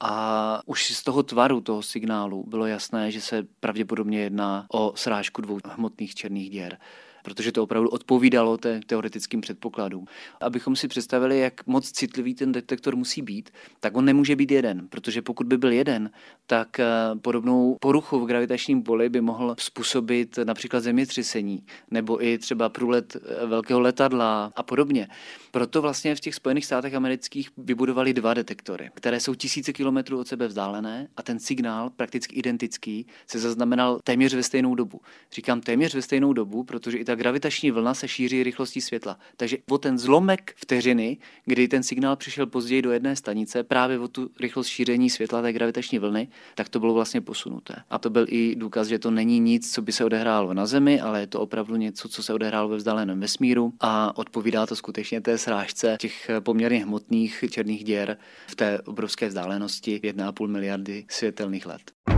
a 0.00 0.60
už 0.66 0.94
z 0.94 1.02
toho 1.02 1.22
tvaru 1.22 1.60
toho 1.60 1.82
signálu 1.82 2.44
bylo 2.46 2.66
jasné, 2.66 3.10
že 3.10 3.20
se 3.20 3.46
pravděpodobně 3.60 4.20
jedná 4.20 4.66
o 4.72 4.92
srážku 4.96 5.42
dvou 5.42 5.58
hmotných 5.64 6.14
černých 6.14 6.50
děr 6.50 6.78
protože 7.24 7.52
to 7.52 7.62
opravdu 7.62 7.88
odpovídalo 7.88 8.56
té 8.56 8.80
teoretickým 8.86 9.40
předpokladům. 9.40 10.04
Abychom 10.40 10.76
si 10.76 10.88
představili, 10.88 11.38
jak 11.38 11.66
moc 11.66 11.90
citlivý 11.90 12.34
ten 12.34 12.52
detektor 12.52 12.96
musí 12.96 13.22
být, 13.22 13.50
tak 13.80 13.96
on 13.96 14.04
nemůže 14.04 14.36
být 14.36 14.50
jeden, 14.50 14.88
protože 14.88 15.22
pokud 15.22 15.46
by 15.46 15.58
byl 15.58 15.72
jeden, 15.72 16.10
tak 16.46 16.80
eh, 16.80 16.86
podobnou 17.22 17.76
poruchu 17.80 18.20
v 18.20 18.26
gravitačním 18.26 18.82
poli 18.82 19.08
by 19.08 19.20
mohl 19.20 19.56
způsobit 19.58 20.38
například 20.44 20.80
zemětřesení 20.80 21.66
nebo 21.90 22.24
i 22.24 22.38
třeba 22.38 22.68
průlet 22.68 23.16
eh, 23.16 23.46
velkého 23.46 23.80
letadla 23.80 24.52
a 24.56 24.62
podobně. 24.62 25.08
Proto 25.50 25.82
vlastně 25.82 26.14
v 26.14 26.20
těch 26.20 26.34
Spojených 26.34 26.64
státech 26.64 26.94
amerických 26.94 27.50
vybudovali 27.56 28.12
dva 28.12 28.34
detektory, 28.34 28.90
které 28.94 29.20
jsou 29.20 29.34
tisíce 29.34 29.72
kilometrů 29.72 30.18
od 30.18 30.28
sebe 30.28 30.48
vzdálené 30.48 31.08
a 31.16 31.22
ten 31.22 31.38
signál, 31.38 31.90
prakticky 31.90 32.36
identický, 32.36 33.06
se 33.26 33.38
zaznamenal 33.38 34.00
téměř 34.04 34.34
ve 34.34 34.42
stejnou 34.42 34.74
dobu. 34.74 35.00
Říkám 35.32 35.60
téměř 35.60 35.94
ve 35.94 36.02
stejnou 36.02 36.32
dobu, 36.32 36.64
protože 36.64 36.98
i 36.98 37.04
ta 37.04 37.13
ta 37.14 37.18
gravitační 37.18 37.70
vlna 37.70 37.94
se 37.94 38.08
šíří 38.08 38.42
rychlostí 38.42 38.80
světla. 38.80 39.18
Takže 39.36 39.58
o 39.70 39.78
ten 39.78 39.98
zlomek 39.98 40.54
vteřiny, 40.56 41.16
kdy 41.44 41.68
ten 41.68 41.82
signál 41.82 42.16
přišel 42.16 42.46
později 42.46 42.82
do 42.82 42.92
jedné 42.92 43.16
stanice, 43.16 43.62
právě 43.62 43.98
o 43.98 44.08
tu 44.08 44.30
rychlost 44.40 44.66
šíření 44.66 45.10
světla 45.10 45.42
té 45.42 45.52
gravitační 45.52 45.98
vlny, 45.98 46.28
tak 46.54 46.68
to 46.68 46.80
bylo 46.80 46.94
vlastně 46.94 47.20
posunuté. 47.20 47.74
A 47.90 47.98
to 47.98 48.10
byl 48.10 48.26
i 48.28 48.54
důkaz, 48.56 48.88
že 48.88 48.98
to 48.98 49.10
není 49.10 49.40
nic, 49.40 49.72
co 49.72 49.82
by 49.82 49.92
se 49.92 50.04
odehrálo 50.04 50.54
na 50.54 50.66
Zemi, 50.66 51.00
ale 51.00 51.20
je 51.20 51.26
to 51.26 51.40
opravdu 51.40 51.76
něco, 51.76 52.08
co 52.08 52.22
se 52.22 52.34
odehrálo 52.34 52.68
ve 52.68 52.76
vzdáleném 52.76 53.20
vesmíru 53.20 53.72
a 53.80 54.18
odpovídá 54.18 54.66
to 54.66 54.76
skutečně 54.76 55.20
té 55.20 55.38
srážce 55.38 55.96
těch 56.00 56.30
poměrně 56.40 56.82
hmotných 56.82 57.44
černých 57.50 57.84
děr 57.84 58.16
v 58.46 58.56
té 58.56 58.80
obrovské 58.80 59.28
vzdálenosti 59.28 60.00
1,5 60.04 60.46
miliardy 60.46 61.04
světelných 61.08 61.66
let. 61.66 62.13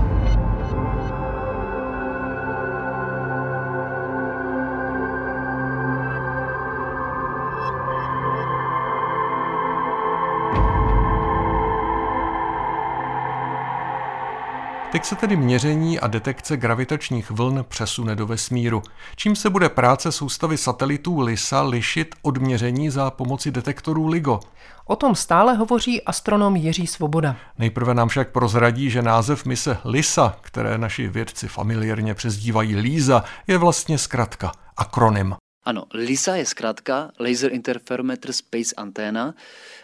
Teď 14.96 15.04
se 15.04 15.16
tedy 15.16 15.36
měření 15.36 16.00
a 16.00 16.06
detekce 16.06 16.56
gravitačních 16.56 17.30
vln 17.30 17.64
přesune 17.68 18.16
do 18.16 18.26
vesmíru, 18.26 18.82
čím 19.16 19.36
se 19.36 19.50
bude 19.50 19.68
práce 19.68 20.12
soustavy 20.12 20.56
satelitů 20.56 21.20
LISA 21.20 21.62
lišit 21.62 22.14
od 22.22 22.38
měření 22.38 22.90
za 22.90 23.10
pomoci 23.10 23.50
detektorů 23.50 24.06
LIGO. 24.06 24.40
O 24.84 24.96
tom 24.96 25.14
stále 25.14 25.54
hovoří 25.54 26.02
astronom 26.02 26.56
Jiří 26.56 26.86
Svoboda. 26.86 27.36
Nejprve 27.58 27.94
nám 27.94 28.08
však 28.08 28.32
prozradí, 28.32 28.90
že 28.90 29.02
název 29.02 29.44
mise 29.44 29.78
LISA, 29.84 30.36
které 30.40 30.78
naši 30.78 31.08
vědci 31.08 31.48
familiárně 31.48 32.14
přezdívají 32.14 32.76
LISA, 32.76 33.24
je 33.46 33.58
vlastně 33.58 33.98
zkratka, 33.98 34.52
akronym. 34.76 35.34
Ano, 35.66 35.84
LISA 35.94 36.36
je 36.36 36.46
zkrátka 36.46 37.10
Laser 37.18 37.52
Interferometer 37.52 38.32
Space 38.32 38.74
Antenna 38.76 39.34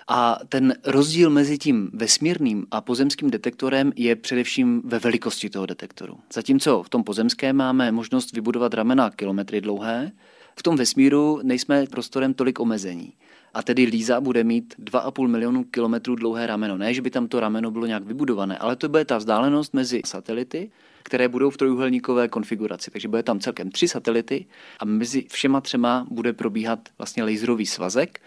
a 0.09 0.39
ten 0.49 0.75
rozdíl 0.85 1.31
mezi 1.31 1.59
tím 1.59 1.91
vesmírným 1.95 2.67
a 2.71 2.81
pozemským 2.81 3.31
detektorem 3.31 3.93
je 3.97 4.17
především 4.17 4.83
ve 4.85 4.99
velikosti 4.99 5.51
toho 5.51 5.67
detektoru. 5.67 6.19
Zatímco 6.33 6.83
v 6.83 6.89
tom 6.89 7.05
pozemském 7.05 7.57
máme 7.57 7.93
možnost 7.93 8.33
vybudovat 8.33 8.75
ramena 8.75 9.11
kilometry 9.11 9.61
dlouhé, 9.61 10.13
v 10.57 10.63
tom 10.63 10.77
vesmíru 10.77 11.41
nejsme 11.43 11.87
prostorem 11.87 12.35
tolik 12.35 12.61
omezení. 12.61 13.13
A 13.55 13.63
tedy 13.63 13.85
Líza 13.85 14.21
bude 14.21 14.45
mít 14.45 14.75
2,5 14.79 15.29
milionu 15.29 15.65
kilometrů 15.65 16.15
dlouhé 16.15 16.47
rameno. 16.47 16.79
Ne, 16.79 16.95
že 16.95 17.03
by 17.03 17.11
tam 17.11 17.29
to 17.29 17.41
rameno 17.41 17.71
bylo 17.71 17.87
nějak 17.87 18.03
vybudované, 18.03 18.59
ale 18.59 18.77
to 18.77 18.89
bude 18.89 19.05
ta 19.05 19.19
vzdálenost 19.19 19.75
mezi 19.75 20.03
satelity, 20.05 20.71
které 21.03 21.29
budou 21.29 21.51
v 21.51 21.57
trojuhelníkové 21.57 22.29
konfiguraci. 22.29 22.91
Takže 22.91 23.09
bude 23.09 23.23
tam 23.23 23.41
celkem 23.41 23.71
tři 23.71 23.89
satelity 23.89 24.47
a 24.79 24.85
mezi 24.85 25.27
všema 25.31 25.61
třema 25.61 26.07
bude 26.11 26.33
probíhat 26.33 26.89
vlastně 26.99 27.25
laserový 27.25 27.67
svazek. 27.67 28.21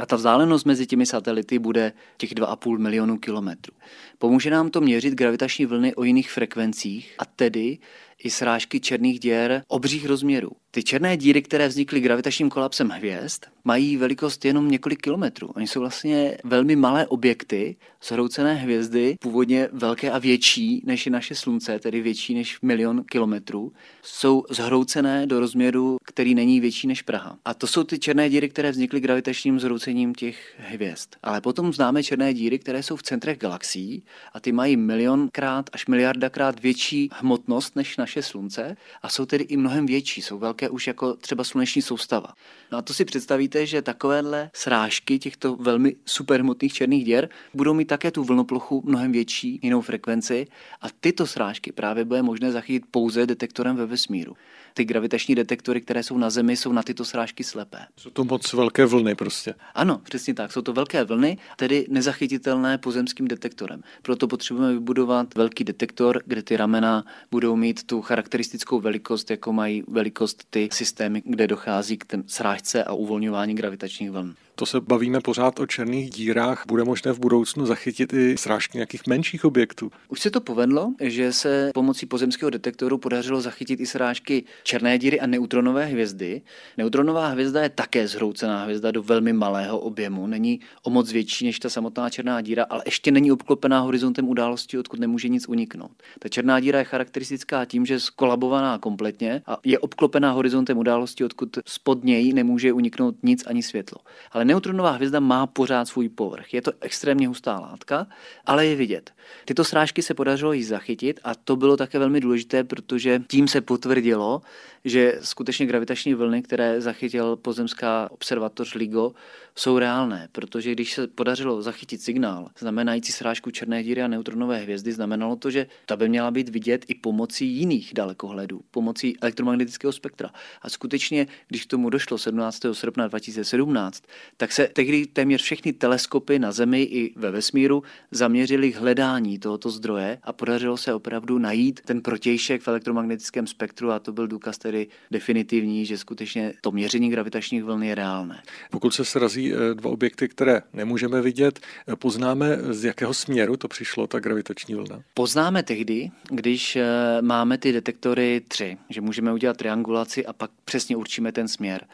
A 0.00 0.06
ta 0.06 0.16
vzdálenost 0.16 0.64
mezi 0.64 0.86
těmi 0.86 1.06
satelity 1.06 1.58
bude 1.58 1.92
těch 2.16 2.34
2,5 2.34 2.78
milionu 2.78 3.18
kilometrů. 3.18 3.74
Pomůže 4.18 4.50
nám 4.50 4.70
to 4.70 4.80
měřit 4.80 5.14
gravitační 5.14 5.66
vlny 5.66 5.94
o 5.94 6.04
jiných 6.04 6.30
frekvencích 6.30 7.14
a 7.18 7.24
tedy 7.24 7.78
i 8.24 8.30
srážky 8.30 8.80
černých 8.80 9.20
děr 9.20 9.62
obřích 9.68 10.06
rozměrů. 10.06 10.50
Ty 10.72 10.82
černé 10.82 11.16
díry, 11.16 11.42
které 11.42 11.68
vznikly 11.68 12.00
gravitačním 12.00 12.50
kolapsem 12.50 12.88
hvězd, 12.88 13.44
mají 13.64 13.96
velikost 13.96 14.44
jenom 14.44 14.70
několik 14.70 15.00
kilometrů. 15.00 15.48
Oni 15.48 15.66
jsou 15.66 15.80
vlastně 15.80 16.38
velmi 16.44 16.76
malé 16.76 17.06
objekty, 17.06 17.76
zhroucené 18.08 18.54
hvězdy, 18.54 19.16
původně 19.20 19.68
velké 19.72 20.10
a 20.10 20.18
větší 20.18 20.82
než 20.84 21.06
je 21.06 21.12
naše 21.12 21.34
Slunce, 21.34 21.78
tedy 21.78 22.00
větší 22.00 22.34
než 22.34 22.60
milion 22.62 23.04
kilometrů, 23.04 23.72
jsou 24.02 24.44
zhroucené 24.50 25.26
do 25.26 25.40
rozměru, 25.40 25.96
který 26.04 26.34
není 26.34 26.60
větší 26.60 26.86
než 26.86 27.02
Praha. 27.02 27.38
A 27.44 27.54
to 27.54 27.66
jsou 27.66 27.84
ty 27.84 27.98
černé 27.98 28.30
díry, 28.30 28.48
které 28.48 28.70
vznikly 28.70 29.00
gravitačním 29.00 29.60
zhroucením 29.60 30.14
těch 30.14 30.54
hvězd. 30.58 31.08
Ale 31.22 31.40
potom 31.40 31.72
známe 31.72 32.02
černé 32.02 32.34
díry, 32.34 32.58
které 32.58 32.82
jsou 32.82 32.96
v 32.96 33.02
centrech 33.02 33.38
galaxií 33.38 34.02
a 34.32 34.40
ty 34.40 34.52
mají 34.52 34.76
milionkrát 34.76 35.70
až 35.72 35.86
miliardakrát 35.86 36.60
větší 36.60 37.08
hmotnost 37.12 37.76
než 37.76 37.96
naše 37.96 38.09
Slunce 38.18 38.76
a 39.02 39.08
jsou 39.08 39.26
tedy 39.26 39.44
i 39.44 39.56
mnohem 39.56 39.86
větší, 39.86 40.22
jsou 40.22 40.38
velké 40.38 40.68
už 40.68 40.86
jako 40.86 41.14
třeba 41.14 41.44
sluneční 41.44 41.82
soustava. 41.82 42.28
No 42.72 42.78
a 42.78 42.82
to 42.82 42.94
si 42.94 43.04
představíte, 43.04 43.66
že 43.66 43.82
takovéhle 43.82 44.50
srážky 44.54 45.18
těchto 45.18 45.56
velmi 45.56 45.96
superhmotných 46.06 46.72
černých 46.72 47.04
děr 47.04 47.28
budou 47.54 47.74
mít 47.74 47.84
také 47.84 48.10
tu 48.10 48.24
vlnoplochu 48.24 48.82
mnohem 48.86 49.12
větší, 49.12 49.60
jinou 49.62 49.80
frekvenci 49.80 50.46
a 50.80 50.86
tyto 51.00 51.26
srážky 51.26 51.72
právě 51.72 52.04
bude 52.04 52.22
možné 52.22 52.52
zachytit 52.52 52.82
pouze 52.90 53.26
detektorem 53.26 53.76
ve 53.76 53.86
vesmíru. 53.86 54.36
Ty 54.74 54.84
gravitační 54.84 55.34
detektory, 55.34 55.80
které 55.80 56.02
jsou 56.02 56.18
na 56.18 56.30
Zemi, 56.30 56.56
jsou 56.56 56.72
na 56.72 56.82
tyto 56.82 57.04
srážky 57.04 57.44
slepé. 57.44 57.78
Jsou 57.96 58.10
to 58.10 58.24
moc 58.24 58.52
velké 58.52 58.86
vlny 58.86 59.14
prostě. 59.14 59.54
Ano, 59.74 60.00
přesně 60.04 60.34
tak. 60.34 60.52
Jsou 60.52 60.62
to 60.62 60.72
velké 60.72 61.04
vlny, 61.04 61.38
tedy 61.56 61.86
nezachytitelné 61.88 62.78
pozemským 62.78 63.28
detektorem. 63.28 63.82
Proto 64.02 64.28
potřebujeme 64.28 64.74
vybudovat 64.74 65.34
velký 65.34 65.64
detektor, 65.64 66.22
kde 66.26 66.42
ty 66.42 66.56
ramena 66.56 67.04
budou 67.30 67.56
mít 67.56 67.82
tu 67.86 68.02
charakteristickou 68.02 68.80
velikost, 68.80 69.30
jako 69.30 69.52
mají 69.52 69.82
velikost 69.88 70.44
ty 70.50 70.68
systémy, 70.72 71.22
kde 71.24 71.46
dochází 71.46 71.96
k 71.96 72.04
té 72.04 72.22
srážce 72.26 72.84
a 72.84 72.92
uvolňování 72.92 73.54
gravitačních 73.54 74.10
vln. 74.10 74.34
To 74.60 74.66
se 74.66 74.80
bavíme 74.80 75.20
pořád 75.20 75.60
o 75.60 75.66
černých 75.66 76.10
dírách. 76.10 76.64
Bude 76.66 76.84
možné 76.84 77.12
v 77.12 77.18
budoucnu 77.18 77.66
zachytit 77.66 78.12
i 78.12 78.36
srážky 78.36 78.78
nějakých 78.78 79.06
menších 79.06 79.44
objektů? 79.44 79.90
Už 80.08 80.20
se 80.20 80.30
to 80.30 80.40
povedlo, 80.40 80.94
že 81.00 81.32
se 81.32 81.70
pomocí 81.74 82.06
pozemského 82.06 82.50
detektoru 82.50 82.98
podařilo 82.98 83.40
zachytit 83.40 83.80
i 83.80 83.86
srážky 83.86 84.44
černé 84.62 84.98
díry 84.98 85.20
a 85.20 85.26
neutronové 85.26 85.84
hvězdy. 85.84 86.42
Neutronová 86.78 87.28
hvězda 87.28 87.62
je 87.62 87.68
také 87.68 88.08
zhroucená 88.08 88.64
hvězda 88.64 88.90
do 88.90 89.02
velmi 89.02 89.32
malého 89.32 89.78
objemu. 89.78 90.26
Není 90.26 90.60
o 90.82 90.90
moc 90.90 91.12
větší 91.12 91.46
než 91.46 91.58
ta 91.58 91.68
samotná 91.68 92.10
černá 92.10 92.40
díra, 92.40 92.66
ale 92.70 92.82
ještě 92.84 93.10
není 93.10 93.32
obklopená 93.32 93.80
horizontem 93.80 94.28
události, 94.28 94.78
odkud 94.78 95.00
nemůže 95.00 95.28
nic 95.28 95.48
uniknout. 95.48 96.02
Ta 96.18 96.28
černá 96.28 96.60
díra 96.60 96.78
je 96.78 96.84
charakteristická 96.84 97.64
tím, 97.64 97.86
že 97.86 97.94
je 97.94 98.00
skolabovaná 98.00 98.78
kompletně 98.78 99.42
a 99.46 99.58
je 99.64 99.78
obklopená 99.78 100.32
horizontem 100.32 100.78
události, 100.78 101.24
odkud 101.24 101.58
spod 101.66 102.04
něj 102.04 102.32
nemůže 102.32 102.72
uniknout 102.72 103.14
nic 103.22 103.46
ani 103.46 103.62
světlo. 103.62 103.98
Ale 104.32 104.49
neutronová 104.50 104.90
hvězda 104.90 105.20
má 105.20 105.46
pořád 105.46 105.84
svůj 105.84 106.08
povrch. 106.08 106.54
Je 106.54 106.62
to 106.62 106.72
extrémně 106.80 107.28
hustá 107.28 107.60
látka, 107.60 108.06
ale 108.46 108.66
je 108.66 108.76
vidět. 108.76 109.12
Tyto 109.44 109.64
srážky 109.64 110.02
se 110.02 110.14
podařilo 110.14 110.52
jí 110.52 110.64
zachytit 110.64 111.20
a 111.24 111.34
to 111.34 111.56
bylo 111.56 111.76
také 111.76 111.98
velmi 111.98 112.20
důležité, 112.20 112.64
protože 112.64 113.22
tím 113.28 113.48
se 113.48 113.60
potvrdilo, 113.60 114.42
že 114.84 115.18
skutečně 115.22 115.66
gravitační 115.66 116.14
vlny, 116.14 116.42
které 116.42 116.80
zachytil 116.80 117.36
pozemská 117.36 118.08
observatoř 118.10 118.74
LIGO, 118.74 119.12
jsou 119.54 119.78
reálné, 119.78 120.28
protože 120.32 120.72
když 120.72 120.94
se 120.94 121.06
podařilo 121.06 121.62
zachytit 121.62 122.02
signál 122.02 122.48
znamenající 122.58 123.12
srážku 123.12 123.50
černé 123.50 123.82
díry 123.82 124.02
a 124.02 124.08
neutronové 124.08 124.56
hvězdy, 124.56 124.92
znamenalo 124.92 125.36
to, 125.36 125.50
že 125.50 125.66
ta 125.86 125.96
by 125.96 126.08
měla 126.08 126.30
být 126.30 126.48
vidět 126.48 126.84
i 126.88 126.94
pomocí 126.94 127.46
jiných 127.46 127.94
dalekohledů, 127.94 128.60
pomocí 128.70 129.16
elektromagnetického 129.20 129.92
spektra. 129.92 130.30
A 130.62 130.70
skutečně, 130.70 131.26
když 131.48 131.64
k 131.64 131.70
tomu 131.70 131.90
došlo 131.90 132.18
17. 132.18 132.60
srpna 132.72 133.08
2017, 133.08 134.04
tak 134.40 134.52
se 134.52 134.68
tehdy 134.72 135.06
téměř 135.06 135.42
všechny 135.42 135.72
teleskopy 135.72 136.38
na 136.38 136.52
Zemi 136.52 136.82
i 136.82 137.12
ve 137.16 137.30
vesmíru 137.30 137.82
zaměřily 138.10 138.72
k 138.72 138.76
hledání 138.76 139.38
tohoto 139.38 139.70
zdroje 139.70 140.18
a 140.22 140.32
podařilo 140.32 140.76
se 140.76 140.94
opravdu 140.94 141.38
najít 141.38 141.80
ten 141.80 142.00
protějšek 142.00 142.62
v 142.62 142.68
elektromagnetickém 142.68 143.46
spektru 143.46 143.90
a 143.90 143.98
to 143.98 144.12
byl 144.12 144.28
důkaz 144.28 144.58
tedy 144.58 144.86
definitivní, 145.10 145.86
že 145.86 145.98
skutečně 145.98 146.52
to 146.60 146.70
měření 146.70 147.10
gravitačních 147.10 147.64
vln 147.64 147.82
je 147.82 147.94
reálné. 147.94 148.42
Pokud 148.70 148.94
se 148.94 149.04
srazí 149.04 149.52
eh, 149.52 149.74
dva 149.74 149.90
objekty, 149.90 150.28
které 150.28 150.62
nemůžeme 150.72 151.22
vidět, 151.22 151.60
eh, 151.88 151.96
poznáme, 151.96 152.58
z 152.70 152.84
jakého 152.84 153.14
směru 153.14 153.56
to 153.56 153.68
přišlo, 153.68 154.06
ta 154.06 154.20
gravitační 154.20 154.74
vlna? 154.74 155.02
Poznáme 155.14 155.62
tehdy, 155.62 156.10
když 156.30 156.76
eh, 156.76 156.86
máme 157.20 157.58
ty 157.58 157.72
detektory 157.72 158.42
tři, 158.48 158.78
že 158.88 159.00
můžeme 159.00 159.32
udělat 159.32 159.56
triangulaci 159.56 160.26
a 160.26 160.32
pak 160.32 160.50
přesně 160.64 160.96
určíme 160.96 161.32
ten 161.32 161.48
směr. 161.48 161.86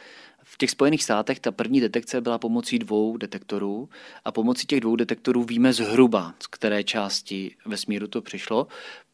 Těch 0.58 0.70
Spojených 0.70 1.04
státech 1.04 1.40
ta 1.40 1.52
první 1.52 1.80
detekce 1.80 2.20
byla 2.20 2.38
pomocí 2.38 2.78
dvou 2.78 3.16
detektorů 3.16 3.88
a 4.24 4.32
pomocí 4.32 4.66
těch 4.66 4.80
dvou 4.80 4.96
detektorů 4.96 5.44
víme 5.44 5.72
zhruba, 5.72 6.34
z 6.42 6.46
které 6.46 6.84
části 6.84 7.56
vesmíru 7.66 8.06
to 8.06 8.22
přišlo, 8.22 8.66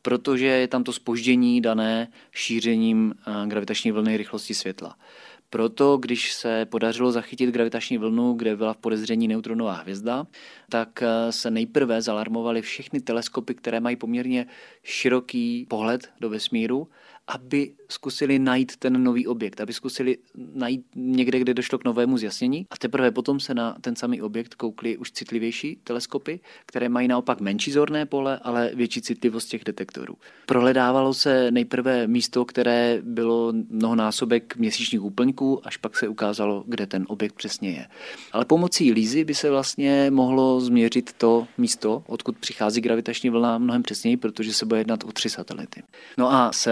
protože 0.02 0.46
je 0.46 0.68
tam 0.68 0.84
to 0.84 0.92
spoždění 0.92 1.60
dané 1.60 2.08
šířením 2.32 3.14
eh, 3.26 3.46
gravitační 3.46 3.92
vlny 3.92 4.16
rychlosti 4.16 4.54
světla. 4.54 4.96
Proto, 5.50 5.96
když 5.96 6.32
se 6.32 6.66
podařilo 6.66 7.12
zachytit 7.12 7.50
gravitační 7.50 7.98
vlnu, 7.98 8.32
kde 8.32 8.56
byla 8.56 8.72
v 8.72 8.76
podezření 8.76 9.28
neutronová 9.28 9.72
hvězda, 9.72 10.26
tak 10.68 11.02
eh, 11.02 11.32
se 11.32 11.50
nejprve 11.50 12.02
zalarmovaly 12.02 12.62
všechny 12.62 13.00
teleskopy, 13.00 13.54
které 13.54 13.80
mají 13.80 13.96
poměrně 13.96 14.46
široký 14.82 15.66
pohled 15.70 16.10
do 16.20 16.30
vesmíru 16.30 16.88
aby 17.34 17.72
zkusili 17.88 18.38
najít 18.38 18.76
ten 18.76 19.04
nový 19.04 19.26
objekt, 19.26 19.60
aby 19.60 19.72
zkusili 19.72 20.18
najít 20.54 20.86
někde, 20.94 21.38
kde 21.38 21.54
došlo 21.54 21.78
k 21.78 21.84
novému 21.84 22.18
zjasnění 22.18 22.66
a 22.70 22.76
teprve 22.76 23.10
potom 23.10 23.40
se 23.40 23.54
na 23.54 23.76
ten 23.80 23.96
samý 23.96 24.22
objekt 24.22 24.54
koukli 24.54 24.96
už 24.96 25.12
citlivější 25.12 25.78
teleskopy, 25.84 26.40
které 26.66 26.88
mají 26.88 27.08
naopak 27.08 27.40
menší 27.40 27.72
zorné 27.72 28.06
pole, 28.06 28.40
ale 28.42 28.70
větší 28.74 29.02
citlivost 29.02 29.48
těch 29.48 29.64
detektorů. 29.64 30.16
Prohledávalo 30.46 31.14
se 31.14 31.50
nejprve 31.50 32.06
místo, 32.06 32.44
které 32.44 32.98
bylo 33.02 33.52
mnohonásobek 33.68 34.56
měsíčních 34.56 35.02
úplňků, 35.02 35.66
až 35.66 35.76
pak 35.76 35.96
se 35.96 36.08
ukázalo, 36.08 36.64
kde 36.66 36.86
ten 36.86 37.04
objekt 37.08 37.34
přesně 37.34 37.70
je. 37.70 37.86
Ale 38.32 38.44
pomocí 38.44 38.92
lízy 38.92 39.24
by 39.24 39.34
se 39.34 39.50
vlastně 39.50 40.10
mohlo 40.10 40.60
změřit 40.60 41.12
to 41.12 41.46
místo, 41.58 42.04
odkud 42.06 42.38
přichází 42.38 42.80
gravitační 42.80 43.30
vlna 43.30 43.58
mnohem 43.58 43.82
přesněji, 43.82 44.16
protože 44.16 44.54
se 44.54 44.66
bude 44.66 44.80
jednat 44.80 45.04
o 45.04 45.12
tři 45.12 45.30
satelity. 45.30 45.82
No 46.18 46.32
a 46.32 46.52
s 46.52 46.68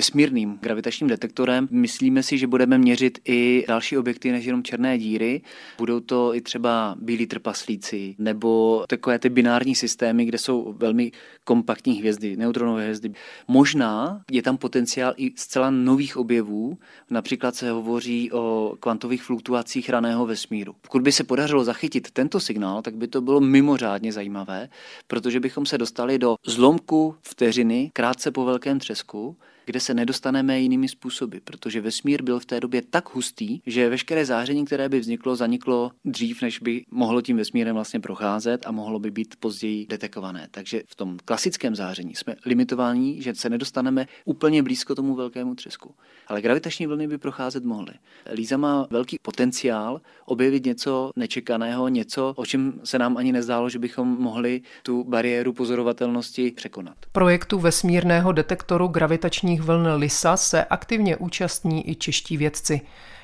vesmírným 0.00 0.58
gravitačním 0.62 1.08
detektorem 1.08 1.68
myslíme 1.70 2.22
si, 2.22 2.38
že 2.38 2.46
budeme 2.46 2.78
měřit 2.78 3.18
i 3.24 3.64
další 3.68 3.98
objekty 3.98 4.32
než 4.32 4.44
jenom 4.44 4.62
černé 4.62 4.98
díry. 4.98 5.42
Budou 5.78 6.00
to 6.00 6.34
i 6.34 6.40
třeba 6.40 6.96
bílí 7.00 7.26
trpaslíci 7.26 8.14
nebo 8.18 8.84
takové 8.88 9.18
ty 9.18 9.28
binární 9.28 9.74
systémy, 9.74 10.24
kde 10.24 10.38
jsou 10.38 10.74
velmi 10.78 11.12
kompaktní 11.44 11.94
hvězdy, 11.94 12.36
neutronové 12.36 12.82
hvězdy. 12.82 13.12
Možná 13.48 14.20
je 14.30 14.42
tam 14.42 14.56
potenciál 14.56 15.14
i 15.16 15.32
zcela 15.36 15.70
nových 15.70 16.16
objevů, 16.16 16.78
například 17.10 17.54
se 17.54 17.70
hovoří 17.70 18.32
o 18.32 18.74
kvantových 18.80 19.22
fluktuacích 19.22 19.90
raného 19.90 20.26
vesmíru. 20.26 20.74
Pokud 20.80 21.02
by 21.02 21.12
se 21.12 21.24
podařilo 21.24 21.64
zachytit 21.64 22.10
tento 22.10 22.40
signál, 22.40 22.82
tak 22.82 22.96
by 22.96 23.08
to 23.08 23.20
bylo 23.20 23.40
mimořádně 23.40 24.12
zajímavé, 24.12 24.68
protože 25.06 25.40
bychom 25.40 25.66
se 25.66 25.78
dostali 25.78 26.18
do 26.18 26.36
zlomku 26.46 27.14
vteřiny 27.22 27.90
krátce 27.92 28.30
po 28.30 28.44
velkém 28.44 28.78
třesku, 28.78 29.36
kde 29.70 29.80
se 29.80 29.94
nedostaneme 29.94 30.60
jinými 30.60 30.88
způsoby, 30.88 31.36
protože 31.44 31.80
vesmír 31.80 32.22
byl 32.22 32.40
v 32.40 32.46
té 32.46 32.60
době 32.60 32.82
tak 32.90 33.14
hustý, 33.14 33.60
že 33.66 33.88
veškeré 33.88 34.26
záření, 34.26 34.64
které 34.64 34.88
by 34.88 35.00
vzniklo, 35.00 35.36
zaniklo 35.36 35.90
dřív, 36.04 36.42
než 36.42 36.58
by 36.58 36.84
mohlo 36.90 37.22
tím 37.22 37.36
vesmírem 37.36 37.74
vlastně 37.74 38.00
procházet 38.00 38.66
a 38.66 38.72
mohlo 38.72 38.98
by 38.98 39.10
být 39.10 39.34
později 39.40 39.86
detekované. 39.86 40.48
Takže 40.50 40.82
v 40.86 40.94
tom 40.94 41.18
klasickém 41.24 41.76
záření 41.76 42.14
jsme 42.14 42.36
limitováni, 42.46 43.22
že 43.22 43.34
se 43.34 43.50
nedostaneme 43.50 44.06
úplně 44.24 44.62
blízko 44.62 44.94
tomu 44.94 45.14
velkému 45.14 45.54
třesku. 45.54 45.94
Ale 46.26 46.42
gravitační 46.42 46.86
vlny 46.86 47.08
by 47.08 47.18
procházet 47.18 47.64
mohly. 47.64 47.92
Líza 48.32 48.56
má 48.56 48.86
velký 48.90 49.16
potenciál 49.22 50.00
objevit 50.24 50.64
něco 50.64 51.10
nečekaného, 51.16 51.88
něco, 51.88 52.32
o 52.36 52.46
čem 52.46 52.80
se 52.84 52.98
nám 52.98 53.16
ani 53.16 53.32
nezdálo, 53.32 53.68
že 53.68 53.78
bychom 53.78 54.08
mohli 54.08 54.62
tu 54.82 55.04
bariéru 55.04 55.52
pozorovatelnosti 55.52 56.50
překonat. 56.50 56.96
Projektu 57.12 57.58
vesmírného 57.58 58.32
detektoru 58.32 58.88
gravitačních 58.88 59.59
vlnných 59.60 59.86
vln 59.86 60.00
LISA 60.00 60.36
se 60.36 60.64
aktivně 60.64 61.16
účastní 61.16 61.90
i 61.90 61.94
čeští 61.94 62.36
vědci. 62.36 62.80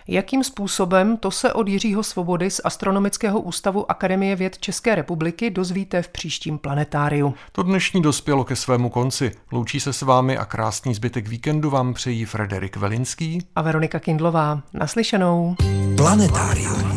Jakým 0.09 0.45
způsobem, 0.45 1.17
to 1.17 1.31
se 1.31 1.53
od 1.53 1.69
Jiřího 1.69 2.03
Svobody 2.03 2.51
z 2.51 2.61
Astronomického 2.65 3.41
ústavu 3.41 3.91
Akademie 3.91 4.37
věd 4.37 4.59
České 4.59 4.95
republiky 4.95 5.51
dozvíte 5.51 6.03
v 6.03 6.09
příštím 6.09 6.59
planetáriu. 6.59 7.35
To 7.53 7.63
dnešní 7.63 8.03
dospělo 8.03 8.45
ke 8.45 8.57
svému 8.57 8.91
konci. 8.91 9.33
Loučí 9.53 9.81
se 9.81 9.93
s 9.93 10.03
vámi 10.03 10.39
a 10.39 10.45
krásný 10.45 10.95
zbytek 10.95 11.29
víkendu 11.29 11.71
vám 11.71 11.95
přejí 11.95 12.25
Frederik 12.25 12.77
Velinský 12.77 13.39
a 13.57 13.63
Veronika 13.63 13.99
Kindlová. 13.99 14.63
Naslyšenou. 14.73 15.57
Planetárium. 15.97 16.97